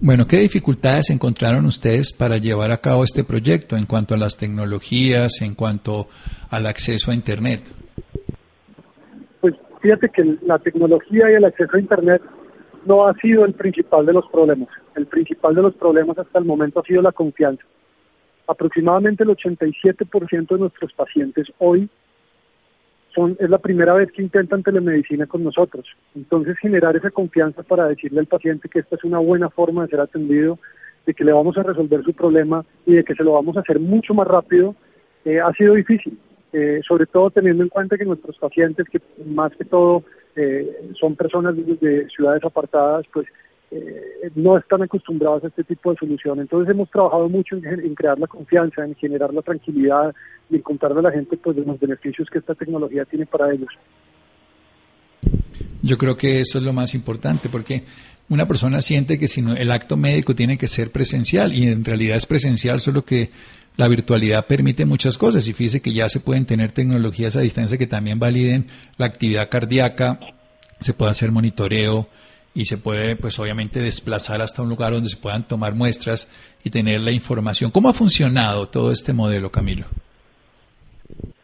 Bueno, 0.00 0.26
¿qué 0.26 0.38
dificultades 0.38 1.10
encontraron 1.10 1.64
ustedes 1.66 2.12
para 2.12 2.38
llevar 2.38 2.72
a 2.72 2.78
cabo 2.78 3.04
este 3.04 3.22
proyecto 3.22 3.76
en 3.76 3.86
cuanto 3.86 4.14
a 4.14 4.18
las 4.18 4.36
tecnologías, 4.36 5.42
en 5.42 5.54
cuanto 5.54 6.08
al 6.50 6.66
acceso 6.66 7.10
a 7.10 7.14
Internet? 7.14 7.62
Pues 9.40 9.54
fíjate 9.80 10.08
que 10.08 10.36
la 10.42 10.58
tecnología 10.58 11.30
y 11.30 11.34
el 11.34 11.44
acceso 11.44 11.76
a 11.76 11.80
Internet 11.80 12.22
no 12.84 13.06
ha 13.06 13.14
sido 13.14 13.44
el 13.44 13.54
principal 13.54 14.06
de 14.06 14.14
los 14.14 14.26
problemas. 14.30 14.68
El 14.96 15.06
principal 15.06 15.54
de 15.54 15.62
los 15.62 15.74
problemas 15.74 16.18
hasta 16.18 16.38
el 16.38 16.46
momento 16.46 16.80
ha 16.80 16.84
sido 16.84 17.02
la 17.02 17.12
confianza. 17.12 17.62
Aproximadamente 18.48 19.22
el 19.22 19.30
87% 19.30 20.48
de 20.48 20.58
nuestros 20.58 20.92
pacientes 20.94 21.46
hoy 21.58 21.88
son, 23.14 23.36
es 23.40 23.50
la 23.50 23.58
primera 23.58 23.94
vez 23.94 24.10
que 24.12 24.22
intentan 24.22 24.62
telemedicina 24.62 25.26
con 25.26 25.44
nosotros. 25.44 25.86
Entonces 26.14 26.58
generar 26.58 26.96
esa 26.96 27.10
confianza 27.10 27.62
para 27.62 27.88
decirle 27.88 28.20
al 28.20 28.26
paciente 28.26 28.68
que 28.68 28.80
esta 28.80 28.96
es 28.96 29.04
una 29.04 29.18
buena 29.18 29.50
forma 29.50 29.82
de 29.82 29.88
ser 29.88 30.00
atendido, 30.00 30.58
de 31.06 31.14
que 31.14 31.24
le 31.24 31.32
vamos 31.32 31.56
a 31.58 31.62
resolver 31.62 32.04
su 32.04 32.12
problema 32.12 32.64
y 32.86 32.94
de 32.94 33.04
que 33.04 33.14
se 33.14 33.24
lo 33.24 33.32
vamos 33.32 33.56
a 33.56 33.60
hacer 33.60 33.80
mucho 33.80 34.14
más 34.14 34.26
rápido, 34.26 34.74
eh, 35.24 35.40
ha 35.40 35.52
sido 35.52 35.74
difícil. 35.74 36.18
Eh, 36.52 36.80
sobre 36.86 37.06
todo 37.06 37.30
teniendo 37.30 37.62
en 37.62 37.68
cuenta 37.68 37.96
que 37.96 38.04
nuestros 38.04 38.36
pacientes, 38.36 38.88
que 38.88 39.00
más 39.24 39.54
que 39.54 39.64
todo 39.64 40.02
eh, 40.34 40.90
son 40.98 41.14
personas 41.14 41.54
de, 41.56 42.08
ciudades 42.08 42.42
apartadas, 42.44 43.06
pues 43.12 43.26
eh, 43.70 44.30
no 44.34 44.58
están 44.58 44.82
acostumbrados 44.82 45.44
a 45.44 45.46
este 45.46 45.62
tipo 45.62 45.92
de 45.92 45.96
solución. 45.98 46.40
Entonces 46.40 46.70
hemos 46.70 46.90
trabajado 46.90 47.28
mucho 47.28 47.56
en, 47.56 47.94
crear 47.94 48.18
la 48.18 48.26
confianza, 48.26 48.84
en 48.84 48.94
generar 48.96 49.32
la 49.32 49.42
tranquilidad 49.42 50.14
y 50.50 50.56
en 50.56 50.62
contarle 50.62 50.98
a 50.98 51.02
la 51.02 51.12
gente 51.12 51.36
pues 51.36 51.56
de 51.56 51.64
los 51.64 51.78
beneficios 51.78 52.28
que 52.30 52.38
esta 52.38 52.54
tecnología 52.54 53.04
tiene 53.04 53.26
para 53.26 53.52
ellos. 53.52 53.68
Yo 55.82 55.96
creo 55.96 56.16
que 56.16 56.40
eso 56.40 56.58
es 56.58 56.64
lo 56.64 56.72
más 56.72 56.94
importante 56.94 57.48
porque 57.48 57.84
una 58.28 58.46
persona 58.46 58.80
siente 58.80 59.18
que 59.18 59.28
si 59.28 59.40
no, 59.40 59.54
el 59.54 59.70
acto 59.70 59.96
médico 59.96 60.34
tiene 60.34 60.58
que 60.58 60.68
ser 60.68 60.90
presencial 60.90 61.52
y 61.52 61.68
en 61.68 61.84
realidad 61.84 62.16
es 62.16 62.26
presencial, 62.26 62.80
solo 62.80 63.04
que 63.04 63.30
la 63.76 63.88
virtualidad 63.88 64.46
permite 64.46 64.84
muchas 64.84 65.16
cosas 65.16 65.46
y 65.48 65.52
fíjese 65.52 65.80
que 65.80 65.92
ya 65.92 66.08
se 66.08 66.20
pueden 66.20 66.44
tener 66.44 66.72
tecnologías 66.72 67.36
a 67.36 67.40
distancia 67.40 67.78
que 67.78 67.86
también 67.86 68.18
validen 68.18 68.66
la 68.98 69.06
actividad 69.06 69.48
cardíaca, 69.48 70.18
se 70.80 70.92
puede 70.92 71.12
hacer 71.12 71.30
monitoreo 71.30 72.08
y 72.54 72.64
se 72.64 72.78
puede 72.78 73.16
pues 73.16 73.38
obviamente 73.38 73.80
desplazar 73.80 74.42
hasta 74.42 74.62
un 74.62 74.68
lugar 74.68 74.92
donde 74.92 75.08
se 75.08 75.16
puedan 75.16 75.46
tomar 75.46 75.74
muestras 75.74 76.28
y 76.64 76.70
tener 76.70 77.00
la 77.00 77.12
información. 77.12 77.70
¿Cómo 77.70 77.88
ha 77.88 77.92
funcionado 77.92 78.68
todo 78.68 78.90
este 78.90 79.12
modelo, 79.12 79.50
Camilo? 79.50 79.86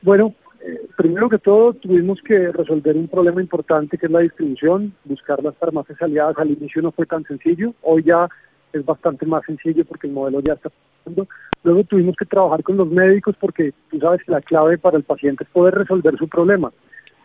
Bueno, 0.02 0.34
eh, 0.60 0.80
primero 0.96 1.28
que 1.28 1.38
todo 1.38 1.72
tuvimos 1.75 2.18
que 2.22 2.50
resolver 2.52 2.96
un 2.96 3.08
problema 3.08 3.40
importante 3.40 3.98
que 3.98 4.06
es 4.06 4.12
la 4.12 4.20
distribución, 4.20 4.92
buscar 5.04 5.42
las 5.42 5.56
farmacias 5.56 6.00
aliadas. 6.02 6.36
Al 6.38 6.50
inicio 6.50 6.82
no 6.82 6.92
fue 6.92 7.06
tan 7.06 7.25
sencillo, 7.25 7.72
hoy 7.82 8.02
ya 8.04 8.28
es 8.72 8.84
bastante 8.84 9.26
más 9.26 9.44
sencillo 9.46 9.84
porque 9.84 10.06
el 10.06 10.12
modelo 10.12 10.40
ya 10.40 10.54
está 10.54 10.70
funcionando. 10.70 11.32
Luego 11.62 11.84
tuvimos 11.84 12.16
que 12.16 12.26
trabajar 12.26 12.62
con 12.62 12.76
los 12.76 12.88
médicos 12.88 13.36
porque 13.40 13.72
tú 13.90 13.98
sabes 13.98 14.22
que 14.25 14.32
la 14.32 14.40
clave 14.40 14.78
para 14.78 14.96
el 14.96 15.04
paciente 15.04 15.44
es 15.44 15.50
poder 15.50 15.75
resolver 15.75 16.16
su 16.18 16.28
problema. 16.28 16.72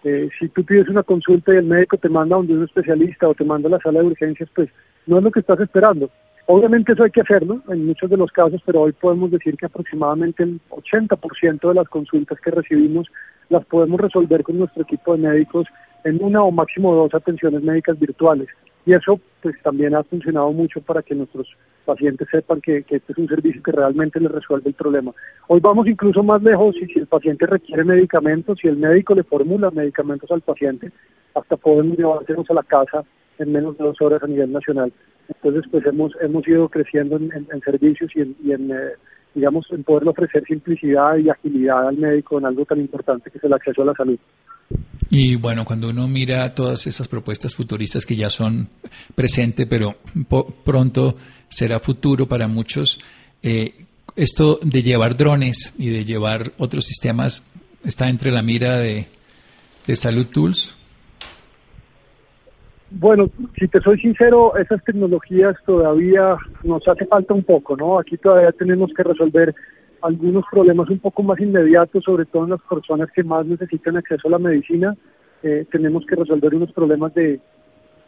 Eh, 0.03 0.29
si 0.39 0.49
tú 0.49 0.63
pides 0.63 0.89
una 0.89 1.03
consulta 1.03 1.53
y 1.53 1.57
el 1.57 1.65
médico 1.65 1.97
te 1.97 2.09
manda 2.09 2.35
donde 2.35 2.53
un 2.53 2.63
especialista 2.63 3.27
o 3.27 3.35
te 3.35 3.43
manda 3.43 3.67
a 3.67 3.71
la 3.71 3.79
sala 3.79 3.99
de 3.99 4.07
urgencias, 4.07 4.49
pues 4.55 4.69
no 5.05 5.17
es 5.17 5.23
lo 5.23 5.31
que 5.31 5.41
estás 5.41 5.59
esperando. 5.59 6.09
Obviamente 6.47 6.93
eso 6.93 7.03
hay 7.03 7.11
que 7.11 7.21
hacerlo 7.21 7.61
en 7.69 7.85
muchos 7.85 8.09
de 8.09 8.17
los 8.17 8.31
casos, 8.31 8.61
pero 8.65 8.81
hoy 8.81 8.93
podemos 8.93 9.29
decir 9.31 9.55
que 9.55 9.67
aproximadamente 9.67 10.43
el 10.43 10.59
80% 10.69 11.67
de 11.67 11.73
las 11.75 11.87
consultas 11.87 12.39
que 12.41 12.51
recibimos 12.51 13.07
las 13.49 13.63
podemos 13.65 13.99
resolver 13.99 14.43
con 14.43 14.57
nuestro 14.57 14.83
equipo 14.83 15.15
de 15.15 15.27
médicos 15.27 15.67
en 16.03 16.23
una 16.23 16.43
o 16.43 16.51
máximo 16.51 16.95
dos 16.95 17.13
atenciones 17.13 17.61
médicas 17.61 17.99
virtuales. 17.99 18.47
Y 18.85 18.93
eso 18.93 19.19
pues 19.41 19.55
también 19.61 19.93
ha 19.93 20.03
funcionado 20.03 20.51
mucho 20.51 20.81
para 20.81 21.03
que 21.03 21.13
nuestros 21.13 21.47
pacientes 21.81 22.27
sepan 22.31 22.61
que, 22.61 22.77
este 22.77 23.11
es 23.11 23.17
un 23.17 23.27
servicio 23.27 23.61
que 23.63 23.71
realmente 23.71 24.19
les 24.19 24.31
resuelve 24.31 24.69
el 24.69 24.75
problema. 24.75 25.11
Hoy 25.47 25.59
vamos 25.59 25.87
incluso 25.87 26.23
más 26.23 26.41
lejos 26.41 26.75
y 26.77 26.85
si 26.87 26.99
el 26.99 27.07
paciente 27.07 27.45
requiere 27.45 27.83
medicamentos, 27.83 28.59
si 28.61 28.67
el 28.67 28.77
médico 28.77 29.13
le 29.15 29.23
formula 29.23 29.71
medicamentos 29.71 30.31
al 30.31 30.41
paciente, 30.41 30.91
hasta 31.35 31.57
podemos 31.57 31.97
llevárselos 31.97 32.49
a 32.49 32.53
la 32.53 32.63
casa 32.63 33.03
en 33.39 33.51
menos 33.51 33.77
de 33.77 33.83
dos 33.83 34.01
horas 34.01 34.21
a 34.23 34.27
nivel 34.27 34.51
nacional. 34.51 34.91
Entonces, 35.27 35.63
pues 35.71 35.85
hemos, 35.85 36.13
hemos 36.21 36.47
ido 36.47 36.69
creciendo 36.69 37.17
en, 37.17 37.61
servicios 37.63 38.11
y 38.15 38.51
en, 38.51 38.71
eh, 38.71 38.91
digamos, 39.33 39.65
en 39.71 39.83
poder 39.83 40.07
ofrecer 40.07 40.43
simplicidad 40.45 41.17
y 41.17 41.29
agilidad 41.29 41.87
al 41.87 41.97
médico 41.97 42.39
en 42.39 42.45
algo 42.45 42.65
tan 42.65 42.79
importante 42.79 43.29
que 43.29 43.37
es 43.37 43.43
el 43.43 43.53
acceso 43.53 43.81
a 43.81 43.85
la 43.85 43.93
salud. 43.93 44.19
Y 45.09 45.35
bueno, 45.35 45.65
cuando 45.65 45.89
uno 45.89 46.07
mira 46.07 46.53
todas 46.53 46.87
esas 46.87 47.07
propuestas 47.07 47.55
futuristas 47.55 48.05
que 48.05 48.15
ya 48.15 48.29
son 48.29 48.69
presente, 49.15 49.65
pero 49.65 49.95
pronto 50.63 51.17
será 51.47 51.79
futuro 51.79 52.27
para 52.27 52.47
muchos, 52.47 52.99
eh, 53.43 53.73
esto 54.15 54.59
de 54.61 54.83
llevar 54.83 55.17
drones 55.17 55.73
y 55.77 55.89
de 55.89 56.05
llevar 56.05 56.53
otros 56.57 56.85
sistemas 56.85 57.43
está 57.83 58.09
entre 58.09 58.31
la 58.31 58.41
mira 58.41 58.77
de, 58.77 59.07
de 59.87 59.95
Salud 59.95 60.27
Tools. 60.27 60.77
Bueno, 62.93 63.29
si 63.57 63.69
te 63.69 63.79
soy 63.79 63.99
sincero, 63.99 64.55
esas 64.57 64.83
tecnologías 64.83 65.55
todavía 65.65 66.35
nos 66.63 66.85
hace 66.87 67.05
falta 67.05 67.33
un 67.33 67.43
poco, 67.43 67.77
¿no? 67.77 67.97
Aquí 67.97 68.17
todavía 68.17 68.51
tenemos 68.51 68.91
que 68.93 69.03
resolver 69.03 69.55
algunos 70.01 70.43
problemas 70.51 70.89
un 70.89 70.99
poco 70.99 71.23
más 71.23 71.39
inmediatos, 71.39 72.03
sobre 72.03 72.25
todo 72.25 72.43
en 72.43 72.49
las 72.49 72.61
personas 72.61 73.09
que 73.11 73.23
más 73.23 73.45
necesitan 73.45 73.95
acceso 73.95 74.27
a 74.27 74.31
la 74.31 74.39
medicina. 74.39 74.97
Eh, 75.41 75.65
tenemos 75.71 76.05
que 76.05 76.17
resolver 76.17 76.53
unos 76.53 76.73
problemas 76.73 77.13
de 77.13 77.39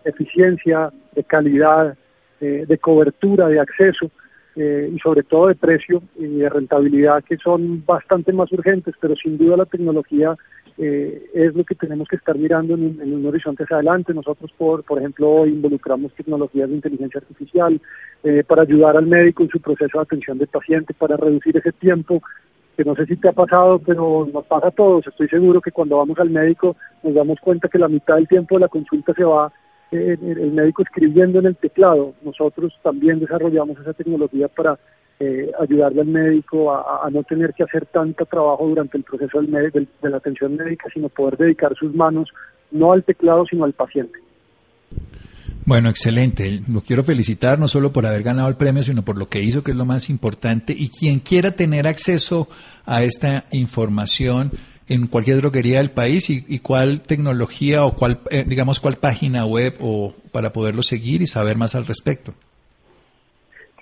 eficiencia, 0.03 0.91
de 1.15 1.23
calidad, 1.23 1.95
eh, 2.41 2.65
de 2.67 2.77
cobertura, 2.77 3.47
de 3.47 3.61
acceso 3.61 4.11
eh, 4.57 4.91
y 4.93 4.99
sobre 4.99 5.23
todo 5.23 5.47
de 5.47 5.55
precio 5.55 6.03
y 6.19 6.27
de 6.27 6.49
rentabilidad 6.49 7.23
que 7.23 7.37
son 7.37 7.85
bastante 7.85 8.33
más 8.33 8.51
urgentes, 8.51 8.95
pero 8.99 9.15
sin 9.15 9.37
duda 9.37 9.55
la 9.55 9.65
tecnología 9.65 10.35
eh, 10.77 11.29
es 11.33 11.53
lo 11.53 11.63
que 11.63 11.75
tenemos 11.75 12.07
que 12.07 12.15
estar 12.15 12.35
mirando 12.37 12.73
en 12.73 13.13
un, 13.13 13.25
horizonte 13.25 13.63
hacia 13.63 13.77
adelante. 13.77 14.13
Nosotros, 14.13 14.51
por, 14.57 14.83
por 14.83 14.99
ejemplo, 14.99 15.45
involucramos 15.45 16.13
tecnologías 16.13 16.69
de 16.69 16.75
inteligencia 16.75 17.19
artificial 17.19 17.79
eh, 18.23 18.43
para 18.47 18.63
ayudar 18.63 18.97
al 18.97 19.05
médico 19.05 19.43
en 19.43 19.49
su 19.49 19.59
proceso 19.59 19.99
de 19.99 20.03
atención 20.03 20.37
del 20.37 20.47
paciente, 20.47 20.93
para 20.93 21.17
reducir 21.17 21.55
ese 21.57 21.71
tiempo 21.73 22.21
que 22.75 22.83
no 22.83 22.95
sé 22.95 23.05
si 23.05 23.17
te 23.17 23.29
ha 23.29 23.33
pasado, 23.33 23.79
pero 23.79 24.27
nos 24.33 24.45
pasa 24.45 24.67
a 24.69 24.71
todos. 24.71 25.05
Estoy 25.05 25.27
seguro 25.27 25.61
que 25.61 25.71
cuando 25.71 25.97
vamos 25.97 26.17
al 26.17 26.31
médico 26.31 26.75
nos 27.03 27.13
damos 27.13 27.39
cuenta 27.39 27.67
que 27.67 27.77
la 27.77 27.87
mitad 27.87 28.15
del 28.15 28.27
tiempo 28.27 28.55
de 28.55 28.61
la 28.61 28.67
consulta 28.67 29.13
se 29.13 29.23
va 29.23 29.53
eh, 29.91 30.17
el 30.19 30.51
médico 30.53 30.81
escribiendo 30.81 31.37
en 31.37 31.45
el 31.45 31.55
teclado. 31.55 32.15
Nosotros 32.23 32.73
también 32.81 33.19
desarrollamos 33.19 33.79
esa 33.79 33.93
tecnología 33.93 34.47
para 34.47 34.79
eh, 35.23 35.51
ayudarle 35.59 36.01
al 36.01 36.07
médico 36.07 36.73
a, 36.73 37.09
no 37.11 37.23
tener 37.23 37.53
que 37.53 37.63
hacer 37.63 37.85
tanto 37.87 38.25
trabajo 38.25 38.67
durante 38.67 38.97
el 38.97 39.03
proceso 39.03 39.41
del, 39.41 39.87
de 40.01 40.09
la 40.09 40.17
atención 40.17 40.55
médica, 40.55 40.87
sino 40.93 41.09
poder 41.09 41.37
dedicar 41.37 41.75
sus 41.75 41.93
manos 41.93 42.29
no 42.71 42.91
al 42.91 43.03
teclado, 43.03 43.45
sino 43.45 43.63
al 43.65 43.73
paciente. 43.73 44.19
Bueno, 45.65 45.89
excelente. 45.89 46.61
Lo 46.67 46.81
quiero 46.81 47.03
felicitar 47.03 47.57
no 47.57 47.67
solo 47.67 47.93
por 47.93 48.05
haber 48.05 48.23
ganado 48.23 48.49
el 48.49 48.55
premio, 48.55 48.83
sino 48.83 49.05
por 49.05 49.17
lo 49.17 49.27
que 49.27 49.41
hizo, 49.41 49.63
que 49.63 49.71
es 49.71 49.77
lo 49.77 49.85
más 49.85 50.09
importante. 50.09 50.75
Y 50.77 50.89
quien 50.89 51.19
quiera 51.19 51.51
tener 51.51 51.87
acceso 51.87 52.49
a 52.85 53.03
esta 53.03 53.45
información 53.51 54.51
en 54.89 55.07
cualquier 55.07 55.37
droguería 55.37 55.77
del 55.77 55.91
país 55.91 56.29
y, 56.29 56.59
cuál 56.59 57.01
tecnología 57.01 57.85
o 57.85 57.95
cuál, 57.95 58.19
eh, 58.29 58.43
digamos, 58.45 58.81
cuál 58.81 58.97
página 58.97 59.45
web 59.45 59.75
o 59.79 60.13
para 60.31 60.51
poderlo 60.51 60.83
seguir 60.83 61.21
y 61.21 61.27
saber 61.27 61.57
más 61.57 61.75
al 61.75 61.85
respecto. 61.85 62.33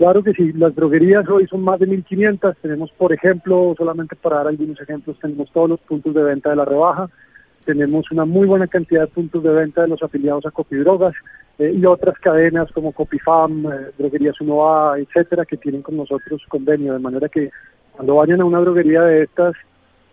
Claro 0.01 0.23
que 0.23 0.33
sí, 0.33 0.51
las 0.53 0.73
droguerías 0.73 1.29
hoy 1.29 1.45
son 1.45 1.61
más 1.61 1.79
de 1.79 1.87
1.500. 1.87 2.55
Tenemos, 2.59 2.91
por 2.93 3.13
ejemplo, 3.13 3.75
solamente 3.77 4.15
para 4.15 4.37
dar 4.37 4.47
algunos 4.47 4.81
ejemplos, 4.81 5.19
tenemos 5.19 5.51
todos 5.51 5.69
los 5.69 5.79
puntos 5.81 6.15
de 6.15 6.23
venta 6.23 6.49
de 6.49 6.55
la 6.55 6.65
rebaja, 6.65 7.07
tenemos 7.65 8.09
una 8.09 8.25
muy 8.25 8.47
buena 8.47 8.65
cantidad 8.65 9.01
de 9.01 9.13
puntos 9.13 9.43
de 9.43 9.51
venta 9.51 9.83
de 9.83 9.89
los 9.89 10.01
afiliados 10.01 10.43
a 10.47 10.49
Copidrogas 10.49 11.13
eh, 11.59 11.71
y 11.77 11.85
otras 11.85 12.17
cadenas 12.17 12.71
como 12.71 12.93
Copifam, 12.93 13.71
eh, 13.71 13.91
Droguerías 13.95 14.37
1A, 14.39 15.01
etcétera, 15.01 15.45
que 15.45 15.57
tienen 15.57 15.83
con 15.83 15.97
nosotros 15.97 16.41
convenio, 16.49 16.93
de 16.93 16.99
manera 16.99 17.29
que 17.29 17.51
cuando 17.91 18.15
vayan 18.15 18.41
a 18.41 18.45
una 18.45 18.59
droguería 18.61 19.03
de 19.03 19.21
estas, 19.21 19.53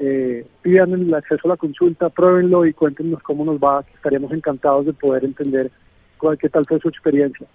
eh, 0.01 0.47
pidan 0.61 0.93
el 0.93 1.15
acceso 1.15 1.49
a 1.49 1.53
la 1.53 1.57
consulta, 1.57 2.11
pruébenlo 2.11 2.67
y 2.67 2.75
cuéntenos 2.75 3.23
cómo 3.23 3.43
nos 3.43 3.57
va, 3.57 3.83
estaríamos 3.95 4.33
encantados 4.33 4.85
de 4.85 4.93
poder 4.93 5.25
entender 5.25 5.71
cuál, 6.19 6.37
qué 6.37 6.51
tal 6.51 6.67
fue 6.67 6.79
su 6.79 6.91
experiencia. 6.91 7.47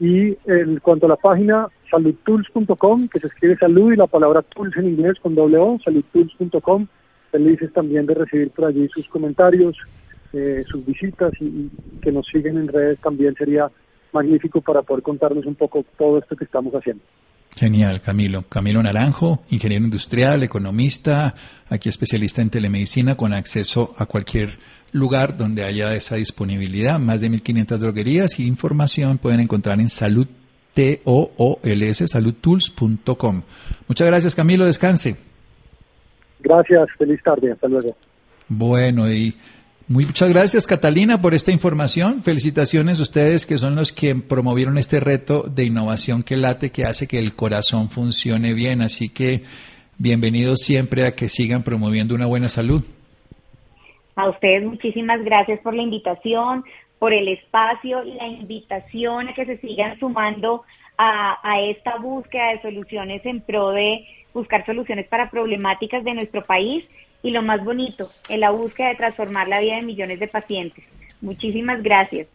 Y 0.00 0.36
en 0.46 0.78
cuanto 0.80 1.06
a 1.06 1.10
la 1.10 1.16
página, 1.16 1.68
saludtools.com, 1.90 3.08
que 3.08 3.18
se 3.18 3.26
escribe 3.26 3.56
salud 3.56 3.92
y 3.92 3.96
la 3.96 4.06
palabra 4.06 4.42
tools 4.42 4.76
en 4.76 4.88
inglés 4.88 5.14
con 5.20 5.34
doble 5.34 5.58
O, 5.58 5.78
saludtools.com. 5.84 6.86
Felices 7.30 7.72
también 7.72 8.06
de 8.06 8.14
recibir 8.14 8.50
por 8.50 8.66
allí 8.66 8.88
sus 8.88 9.06
comentarios, 9.08 9.76
eh, 10.32 10.64
sus 10.68 10.84
visitas 10.86 11.32
y, 11.40 11.70
que 12.00 12.12
nos 12.12 12.26
siguen 12.26 12.58
en 12.58 12.68
redes 12.68 12.98
también 13.00 13.34
sería 13.34 13.70
magnífico 14.12 14.60
para 14.60 14.82
poder 14.82 15.02
contarnos 15.02 15.44
un 15.46 15.54
poco 15.54 15.84
todo 15.98 16.18
esto 16.18 16.36
que 16.36 16.44
estamos 16.44 16.72
haciendo. 16.74 17.02
Genial, 17.56 18.00
Camilo. 18.00 18.44
Camilo 18.48 18.82
Naranjo, 18.82 19.40
ingeniero 19.50 19.84
industrial, 19.84 20.42
economista, 20.42 21.34
aquí 21.68 21.88
especialista 21.88 22.42
en 22.42 22.50
telemedicina 22.50 23.16
con 23.16 23.32
acceso 23.32 23.94
a 23.98 24.06
cualquier 24.06 24.50
lugar 24.92 25.36
donde 25.36 25.64
haya 25.64 25.94
esa 25.94 26.16
disponibilidad. 26.16 26.98
Más 26.98 27.20
de 27.20 27.30
1.500 27.30 27.78
droguerías 27.78 28.38
y 28.40 28.46
información 28.46 29.18
pueden 29.18 29.40
encontrar 29.40 29.80
en 29.80 29.88
salud 29.88 30.26
t 30.74 31.02
o 31.04 31.32
o 31.36 31.60
l 31.62 31.88
s 31.88 32.06
saludtools.com. 32.06 33.42
Muchas 33.88 34.06
gracias, 34.06 34.34
Camilo. 34.34 34.64
Descanse. 34.64 35.16
Gracias. 36.40 36.88
Feliz 36.96 37.20
tarde. 37.22 37.52
Hasta 37.52 37.68
luego. 37.68 37.96
Bueno, 38.48 39.12
y 39.12 39.34
muchas 39.88 40.30
gracias, 40.30 40.66
Catalina, 40.66 41.20
por 41.20 41.34
esta 41.34 41.52
información. 41.52 42.22
Felicitaciones 42.22 43.00
a 43.00 43.02
ustedes 43.02 43.44
que 43.44 43.58
son 43.58 43.74
los 43.74 43.92
que 43.92 44.14
promovieron 44.14 44.78
este 44.78 45.00
reto 45.00 45.42
de 45.42 45.64
innovación 45.64 46.22
que 46.22 46.36
late, 46.36 46.70
que 46.70 46.84
hace 46.84 47.06
que 47.06 47.18
el 47.18 47.34
corazón 47.34 47.90
funcione 47.90 48.54
bien. 48.54 48.80
Así 48.80 49.08
que 49.08 49.42
bienvenidos 49.98 50.60
siempre 50.60 51.06
a 51.06 51.14
que 51.14 51.28
sigan 51.28 51.62
promoviendo 51.62 52.14
una 52.14 52.26
buena 52.26 52.48
salud. 52.48 52.82
A 54.18 54.28
ustedes 54.28 54.64
muchísimas 54.64 55.22
gracias 55.22 55.60
por 55.60 55.74
la 55.74 55.82
invitación, 55.82 56.64
por 56.98 57.12
el 57.12 57.28
espacio, 57.28 58.02
la 58.02 58.26
invitación 58.26 59.28
a 59.28 59.32
que 59.32 59.46
se 59.46 59.58
sigan 59.58 59.96
sumando 60.00 60.64
a, 60.98 61.60
esta 61.70 61.98
búsqueda 61.98 62.48
de 62.50 62.62
soluciones 62.62 63.24
en 63.24 63.40
pro 63.40 63.70
de 63.70 64.04
buscar 64.34 64.66
soluciones 64.66 65.06
para 65.06 65.30
problemáticas 65.30 66.02
de 66.02 66.14
nuestro 66.14 66.42
país 66.42 66.84
y 67.22 67.30
lo 67.30 67.42
más 67.42 67.64
bonito, 67.64 68.10
en 68.28 68.40
la 68.40 68.50
búsqueda 68.50 68.88
de 68.88 68.96
transformar 68.96 69.46
la 69.46 69.60
vida 69.60 69.76
de 69.76 69.82
millones 69.82 70.18
de 70.18 70.26
pacientes. 70.26 70.84
Muchísimas 71.20 71.80
gracias. 71.80 72.26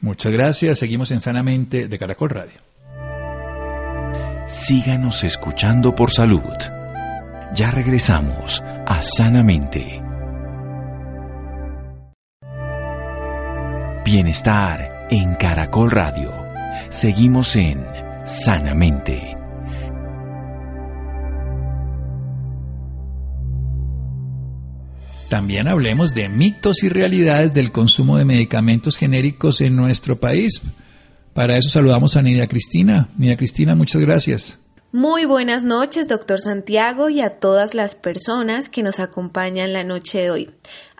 Muchas 0.00 0.32
gracias. 0.32 0.80
Seguimos 0.80 1.12
en 1.12 1.20
Sanamente 1.20 1.86
de 1.86 1.98
Caracol 1.98 2.30
Radio. 2.30 2.60
Síganos 4.48 5.22
escuchando 5.22 5.94
por 5.94 6.10
salud. 6.10 6.42
Ya 7.54 7.70
regresamos 7.70 8.60
a 8.84 9.00
Sanamente. 9.00 10.09
Bienestar 14.12 15.06
en 15.08 15.36
Caracol 15.36 15.88
Radio. 15.88 16.32
Seguimos 16.88 17.54
en 17.54 17.80
Sanamente. 18.24 19.36
También 25.28 25.68
hablemos 25.68 26.12
de 26.12 26.28
mitos 26.28 26.82
y 26.82 26.88
realidades 26.88 27.54
del 27.54 27.70
consumo 27.70 28.18
de 28.18 28.24
medicamentos 28.24 28.96
genéricos 28.96 29.60
en 29.60 29.76
nuestro 29.76 30.18
país. 30.18 30.60
Para 31.32 31.56
eso 31.56 31.68
saludamos 31.68 32.16
a 32.16 32.22
Nidia 32.22 32.48
Cristina. 32.48 33.10
Nidia 33.16 33.36
Cristina, 33.36 33.76
muchas 33.76 34.02
gracias. 34.02 34.58
Muy 34.92 35.24
buenas 35.24 35.62
noches, 35.62 36.08
doctor 36.08 36.40
Santiago, 36.40 37.10
y 37.10 37.20
a 37.20 37.38
todas 37.38 37.74
las 37.74 37.94
personas 37.94 38.68
que 38.68 38.82
nos 38.82 38.98
acompañan 38.98 39.72
la 39.72 39.84
noche 39.84 40.18
de 40.18 40.30
hoy. 40.32 40.50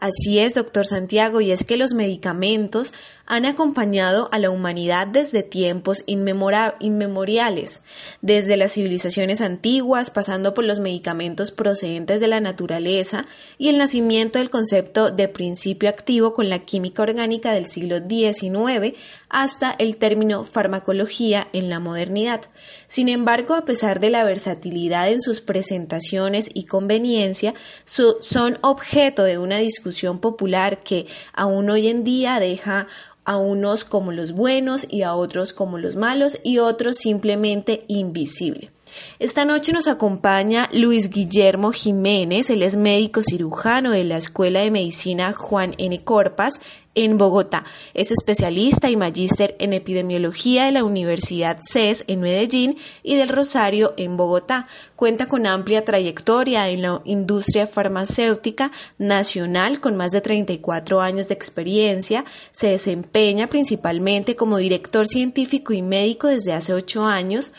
Así 0.01 0.39
es, 0.39 0.55
doctor 0.55 0.87
Santiago, 0.87 1.43
y 1.43 1.53
es 1.53 1.63
que 1.63 1.77
los 1.77 1.93
medicamentos 1.93 2.95
han 3.27 3.45
acompañado 3.45 4.31
a 4.33 4.39
la 4.39 4.49
humanidad 4.49 5.07
desde 5.07 5.43
tiempos 5.43 6.03
inmemoriales, 6.07 7.83
desde 8.23 8.57
las 8.57 8.73
civilizaciones 8.73 9.43
antiguas, 9.43 10.11
pasando 10.11 10.55
por 10.55 10.65
los 10.65 10.81
medicamentos 10.81 11.53
procedentes 11.53 12.21
de 12.21 12.29
la 12.29 12.41
naturaleza 12.41 13.27
y 13.59 13.69
el 13.69 13.77
nacimiento 13.77 14.39
del 14.39 14.51
concepto 14.51 15.11
de 15.11 15.29
principio 15.29 15.91
activo 15.91 16.33
con 16.33 16.49
la 16.49 16.61
química 16.61 17.03
orgánica 17.03 17.53
del 17.53 17.67
siglo 17.67 17.99
XIX, 17.99 18.97
hasta 19.29 19.77
el 19.79 19.99
término 19.99 20.45
farmacología 20.45 21.47
en 21.53 21.69
la 21.69 21.79
modernidad. 21.79 22.47
Sin 22.89 23.09
embargo, 23.09 23.55
a 23.55 23.65
pesar 23.65 24.01
de 24.01 24.11
la 24.11 24.25
versatilidad 24.25 25.09
en 25.09 25.21
sus 25.21 25.41
presentaciones 25.41 26.51
y 26.53 26.65
conveniencia, 26.65 27.55
son 27.85 28.59
objeto 28.63 29.23
de 29.23 29.39
una 29.39 29.59
discusión 29.59 29.90
popular 30.19 30.83
que 30.83 31.07
aún 31.33 31.71
hoy 31.71 31.89
en 31.89 32.05
día 32.05 32.41
deja 32.41 32.87
a 33.25 33.37
unos 33.37 33.85
como 33.85 34.13
los 34.13 34.33
buenos 34.33 34.87
y 34.89 35.03
a 35.03 35.15
otros 35.15 35.53
como 35.53 35.79
los 35.79 35.97
malos 35.97 36.39
y 36.43 36.59
otros 36.59 36.97
simplemente 36.97 37.85
invisible. 37.87 38.71
Esta 39.19 39.45
noche 39.45 39.73
nos 39.73 39.89
acompaña 39.89 40.69
Luis 40.73 41.11
Guillermo 41.11 41.73
Jiménez, 41.73 42.51
él 42.51 42.63
es 42.63 42.77
médico 42.77 43.23
cirujano 43.23 43.91
de 43.91 44.05
la 44.05 44.19
Escuela 44.19 44.61
de 44.61 44.71
Medicina 44.71 45.33
Juan 45.33 45.75
N. 45.79 46.03
Corpas 46.05 46.61
en 46.95 47.19
Bogotá. 47.19 47.65
Es 47.95 48.11
especialista 48.11 48.91
y 48.91 48.97
magíster 48.97 49.55
en 49.59 49.73
epidemiología 49.73 50.65
de 50.65 50.73
la 50.73 50.85
Universidad 50.85 51.59
CES 51.63 52.05
en 52.09 52.21
Medellín 52.21 52.79
y 53.03 53.17
del 53.17 53.29
Rosario 53.29 53.95
en 53.97 54.17
Bogotá. 54.17 54.67
Cuenta 54.97 55.27
con 55.27 55.47
amplia 55.47 55.85
trayectoria 55.85 56.69
en 56.69 56.83
la 56.83 57.01
industria 57.05 57.67
farmacéutica 57.67 58.73
nacional 58.99 59.81
con 59.81 59.97
más 59.97 60.13
de 60.13 60.21
34 60.21 61.01
años 61.01 61.29
de 61.29 61.35
experiencia. 61.35 62.25
Se 62.53 62.69
desempeña 62.69 63.47
principalmente 63.47 64.35
como 64.35 64.59
director 64.59 65.07
científico 65.07 65.73
y 65.73 65.83
médico 65.83 66.27
desde 66.27 66.53
hace 66.53 66.75
ocho 66.75 67.05
años 67.05 67.53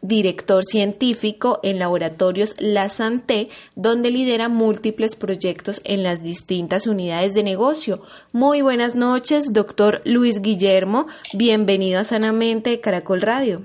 director 0.00 0.64
científico 0.64 1.60
en 1.62 1.78
laboratorios 1.78 2.54
La 2.58 2.88
Santé, 2.88 3.48
donde 3.74 4.10
lidera 4.10 4.48
múltiples 4.48 5.16
proyectos 5.16 5.80
en 5.84 6.02
las 6.02 6.22
distintas 6.22 6.86
unidades 6.86 7.34
de 7.34 7.42
negocio. 7.42 8.02
Muy 8.32 8.62
buenas 8.62 8.94
noches, 8.94 9.52
doctor 9.52 10.02
Luis 10.04 10.40
Guillermo. 10.40 11.06
Bienvenido 11.34 12.00
a 12.00 12.04
Sanamente 12.04 12.80
Caracol 12.80 13.22
Radio. 13.22 13.62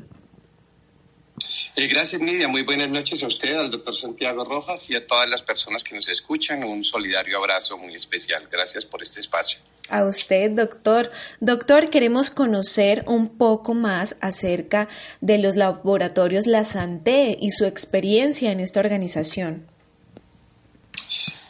Eh, 1.75 1.87
gracias, 1.87 2.21
Nidia. 2.21 2.47
Muy 2.47 2.61
buenas 2.61 2.89
noches 2.89 3.23
a 3.23 3.27
usted, 3.27 3.55
al 3.55 3.71
doctor 3.71 3.95
Santiago 3.95 4.45
Rojas 4.45 4.91
y 4.91 4.95
a 4.95 5.07
todas 5.07 5.27
las 5.27 5.41
personas 5.41 5.83
que 5.83 5.95
nos 5.95 6.07
escuchan. 6.07 6.63
Un 6.63 6.83
solidario 6.83 7.39
abrazo 7.39 7.79
muy 7.79 7.95
especial. 7.95 8.47
Gracias 8.51 8.85
por 8.85 9.01
este 9.01 9.21
espacio. 9.21 9.59
A 9.89 10.05
usted, 10.05 10.51
doctor. 10.51 11.09
Doctor, 11.39 11.89
queremos 11.89 12.29
conocer 12.29 13.03
un 13.07 13.39
poco 13.39 13.73
más 13.73 14.17
acerca 14.21 14.87
de 15.19 15.39
los 15.39 15.55
laboratorios 15.55 16.45
La 16.45 16.63
Santé 16.63 17.35
y 17.41 17.49
su 17.49 17.65
experiencia 17.65 18.51
en 18.51 18.59
esta 18.59 18.79
organización. 18.79 19.65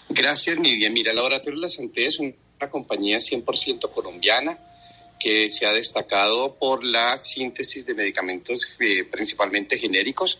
Gracias, 0.07 0.57
Nidia. 0.57 0.89
Mira, 0.89 1.11
el 1.11 1.17
Laboratorio 1.17 1.59
La 1.59 1.67
Santé 1.67 2.05
es 2.05 2.19
una 2.19 2.69
compañía 2.71 3.17
100% 3.17 3.91
colombiana 3.91 4.57
que 5.23 5.49
se 5.49 5.65
ha 5.65 5.71
destacado 5.71 6.55
por 6.55 6.83
la 6.83 7.17
síntesis 7.17 7.85
de 7.85 7.93
medicamentos 7.93 8.75
eh, 8.81 9.05
principalmente 9.05 9.77
genéricos. 9.77 10.37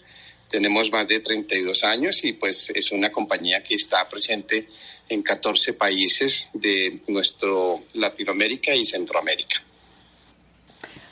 Tenemos 0.50 0.92
más 0.92 1.08
de 1.08 1.22
32 1.22 1.86
años 1.86 2.26
y 2.26 2.34
pues 2.34 2.70
es 2.76 2.92
una 2.92 3.10
compañía 3.10 3.64
que 3.64 3.76
está 3.76 4.08
presente 4.10 4.68
en 5.08 5.24
14 5.24 5.74
países 5.74 6.50
de 6.54 7.00
nuestro 7.08 7.84
Latinoamérica 7.94 8.76
y 8.76 8.84
Centroamérica. 8.84 9.64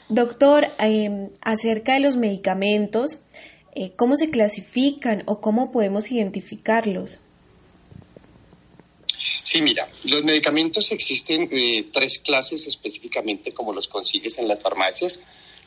Doctor, 0.09 0.73
em, 0.77 1.29
acerca 1.41 1.93
de 1.93 2.01
los 2.01 2.17
medicamentos, 2.17 3.19
eh, 3.73 3.93
¿cómo 3.95 4.17
se 4.17 4.29
clasifican 4.29 5.23
o 5.27 5.39
cómo 5.39 5.71
podemos 5.71 6.11
identificarlos? 6.11 7.21
Sí, 9.51 9.61
mira, 9.61 9.85
los 10.05 10.23
medicamentos 10.23 10.93
existen 10.93 11.49
eh, 11.51 11.87
tres 11.91 12.19
clases 12.19 12.67
específicamente 12.67 13.51
como 13.51 13.73
los 13.73 13.89
consigues 13.89 14.37
en 14.37 14.47
las 14.47 14.61
farmacias. 14.61 15.19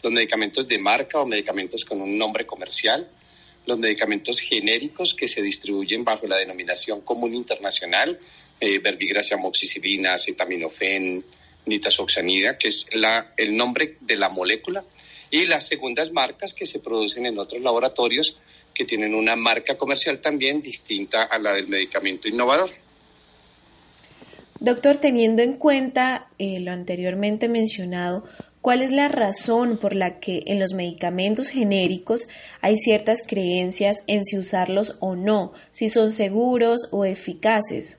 Los 0.03 0.11
medicamentos 0.11 0.67
de 0.67 0.79
marca 0.79 1.21
o 1.21 1.27
medicamentos 1.27 1.85
con 1.85 2.01
un 2.01 2.17
nombre 2.17 2.47
comercial, 2.47 3.07
los 3.67 3.79
medicamentos 3.79 4.41
genéricos 4.41 5.13
que 5.13 5.29
se 5.29 5.43
distribuyen 5.43 6.03
bajo 6.03 6.27
la 6.27 6.39
denominación 6.39 7.03
común 7.03 7.35
internacional, 7.35 8.19
eh, 8.59 8.79
verbigracia, 8.79 9.37
amoxicilina, 9.37 10.15
acetaminofén, 10.15 11.23
nitazoxanida, 11.67 12.57
que 12.57 12.69
es 12.69 12.87
la, 12.93 13.35
el 13.37 13.55
nombre 13.55 13.99
de 14.01 14.17
la 14.17 14.31
molécula, 14.31 14.83
y 15.31 15.45
las 15.45 15.67
segundas 15.67 16.11
marcas 16.11 16.55
que 16.55 16.65
se 16.65 16.79
producen 16.79 17.27
en 17.27 17.39
otros 17.39 17.61
laboratorios 17.61 18.35
que 18.73 18.87
tienen 18.87 19.15
una 19.15 19.37
marca 19.37 19.77
comercial 19.77 20.23
también 20.23 20.63
distinta 20.63 21.25
a 21.25 21.39
la 21.39 21.53
del 21.53 21.69
medicamento 21.69 22.29
innovador. 22.29 22.84
Doctor, 24.65 24.97
teniendo 24.97 25.43
en 25.43 25.59
cuenta 25.59 26.31
eh, 26.39 26.59
lo 26.59 26.73
anteriormente 26.73 27.51
mencionado, 27.51 28.25
¿cuál 28.63 28.81
es 28.81 28.93
la 28.93 29.09
razón 29.09 29.77
por 29.77 29.95
la 29.95 30.21
que 30.21 30.43
en 30.47 30.59
los 30.59 30.73
medicamentos 30.73 31.51
genéricos 31.51 32.29
hay 32.63 32.79
ciertas 32.79 33.21
creencias 33.27 34.05
en 34.07 34.25
si 34.25 34.39
usarlos 34.39 34.97
o 35.01 35.17
no, 35.17 35.53
si 35.71 35.91
son 35.91 36.13
seguros 36.13 36.89
o 36.93 37.05
eficaces? 37.05 37.99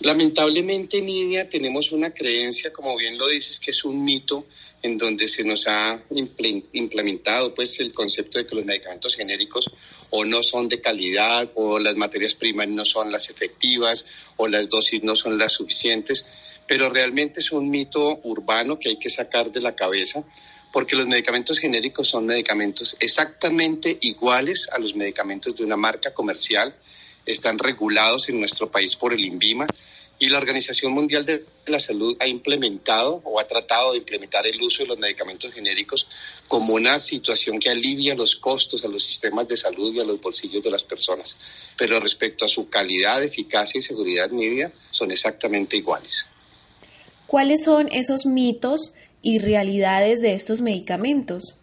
Lamentablemente, 0.00 1.00
Nidia, 1.00 1.48
tenemos 1.48 1.92
una 1.92 2.12
creencia, 2.12 2.72
como 2.72 2.96
bien 2.96 3.16
lo 3.18 3.28
dices, 3.28 3.60
que 3.60 3.70
es 3.70 3.84
un 3.84 4.02
mito 4.02 4.46
en 4.82 4.98
donde 4.98 5.28
se 5.28 5.44
nos 5.44 5.66
ha 5.68 6.02
implementado 6.10 7.54
pues 7.54 7.78
el 7.78 7.92
concepto 7.92 8.38
de 8.38 8.46
que 8.46 8.56
los 8.56 8.64
medicamentos 8.64 9.14
genéricos 9.14 9.70
o 10.10 10.24
no 10.24 10.42
son 10.42 10.68
de 10.68 10.80
calidad 10.80 11.50
o 11.54 11.78
las 11.78 11.96
materias 11.96 12.34
primas 12.34 12.68
no 12.68 12.84
son 12.84 13.12
las 13.12 13.30
efectivas 13.30 14.04
o 14.36 14.48
las 14.48 14.68
dosis 14.68 15.02
no 15.02 15.14
son 15.14 15.38
las 15.38 15.52
suficientes, 15.52 16.26
pero 16.66 16.90
realmente 16.90 17.40
es 17.40 17.52
un 17.52 17.70
mito 17.70 18.20
urbano 18.24 18.78
que 18.78 18.88
hay 18.90 18.96
que 18.96 19.08
sacar 19.08 19.52
de 19.52 19.60
la 19.60 19.76
cabeza 19.76 20.24
porque 20.72 20.96
los 20.96 21.06
medicamentos 21.06 21.58
genéricos 21.58 22.08
son 22.08 22.26
medicamentos 22.26 22.96
exactamente 22.98 23.98
iguales 24.00 24.68
a 24.72 24.78
los 24.78 24.96
medicamentos 24.96 25.54
de 25.54 25.64
una 25.64 25.76
marca 25.76 26.12
comercial, 26.12 26.74
están 27.24 27.58
regulados 27.58 28.28
en 28.28 28.40
nuestro 28.40 28.70
país 28.70 28.96
por 28.96 29.12
el 29.12 29.24
INVIMA 29.24 29.70
y 30.18 30.28
la 30.28 30.38
Organización 30.38 30.92
Mundial 30.92 31.24
de 31.24 31.44
la 31.66 31.80
Salud 31.80 32.16
ha 32.20 32.26
implementado 32.26 33.20
o 33.24 33.40
ha 33.40 33.46
tratado 33.46 33.92
de 33.92 33.98
implementar 33.98 34.46
el 34.46 34.60
uso 34.62 34.82
de 34.82 34.88
los 34.88 34.98
medicamentos 34.98 35.52
genéricos 35.52 36.06
como 36.46 36.74
una 36.74 36.98
situación 36.98 37.58
que 37.58 37.70
alivia 37.70 38.14
los 38.14 38.36
costos 38.36 38.84
a 38.84 38.88
los 38.88 39.04
sistemas 39.04 39.48
de 39.48 39.56
salud 39.56 39.92
y 39.92 40.00
a 40.00 40.04
los 40.04 40.20
bolsillos 40.20 40.62
de 40.62 40.70
las 40.70 40.84
personas. 40.84 41.36
Pero 41.76 41.98
respecto 41.98 42.44
a 42.44 42.48
su 42.48 42.68
calidad, 42.68 43.22
eficacia 43.22 43.78
y 43.78 43.82
seguridad 43.82 44.30
media, 44.30 44.72
son 44.90 45.10
exactamente 45.10 45.76
iguales. 45.76 46.26
¿Cuáles 47.26 47.64
son 47.64 47.88
esos 47.90 48.26
mitos 48.26 48.92
y 49.22 49.38
realidades 49.38 50.20
de 50.20 50.34
estos 50.34 50.60
medicamentos? 50.60 51.54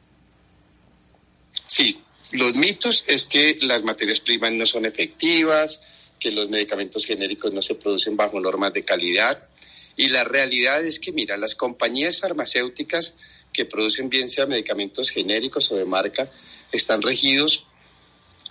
Sí, 1.67 2.01
los 2.31 2.55
mitos 2.55 3.03
es 3.07 3.25
que 3.25 3.55
las 3.61 3.83
materias 3.83 4.19
primas 4.19 4.51
no 4.53 4.65
son 4.65 4.85
efectivas, 4.85 5.81
que 6.19 6.31
los 6.31 6.49
medicamentos 6.49 7.05
genéricos 7.05 7.53
no 7.53 7.61
se 7.61 7.75
producen 7.75 8.17
bajo 8.17 8.39
normas 8.39 8.73
de 8.73 8.83
calidad. 8.83 9.47
Y 9.95 10.09
la 10.09 10.23
realidad 10.23 10.83
es 10.83 10.99
que, 10.99 11.11
mira, 11.11 11.37
las 11.37 11.55
compañías 11.55 12.19
farmacéuticas 12.19 13.13
que 13.51 13.65
producen 13.65 14.09
bien 14.09 14.27
sea 14.27 14.45
medicamentos 14.45 15.09
genéricos 15.09 15.71
o 15.71 15.75
de 15.75 15.85
marca 15.85 16.31
están 16.71 17.01
regidos 17.01 17.65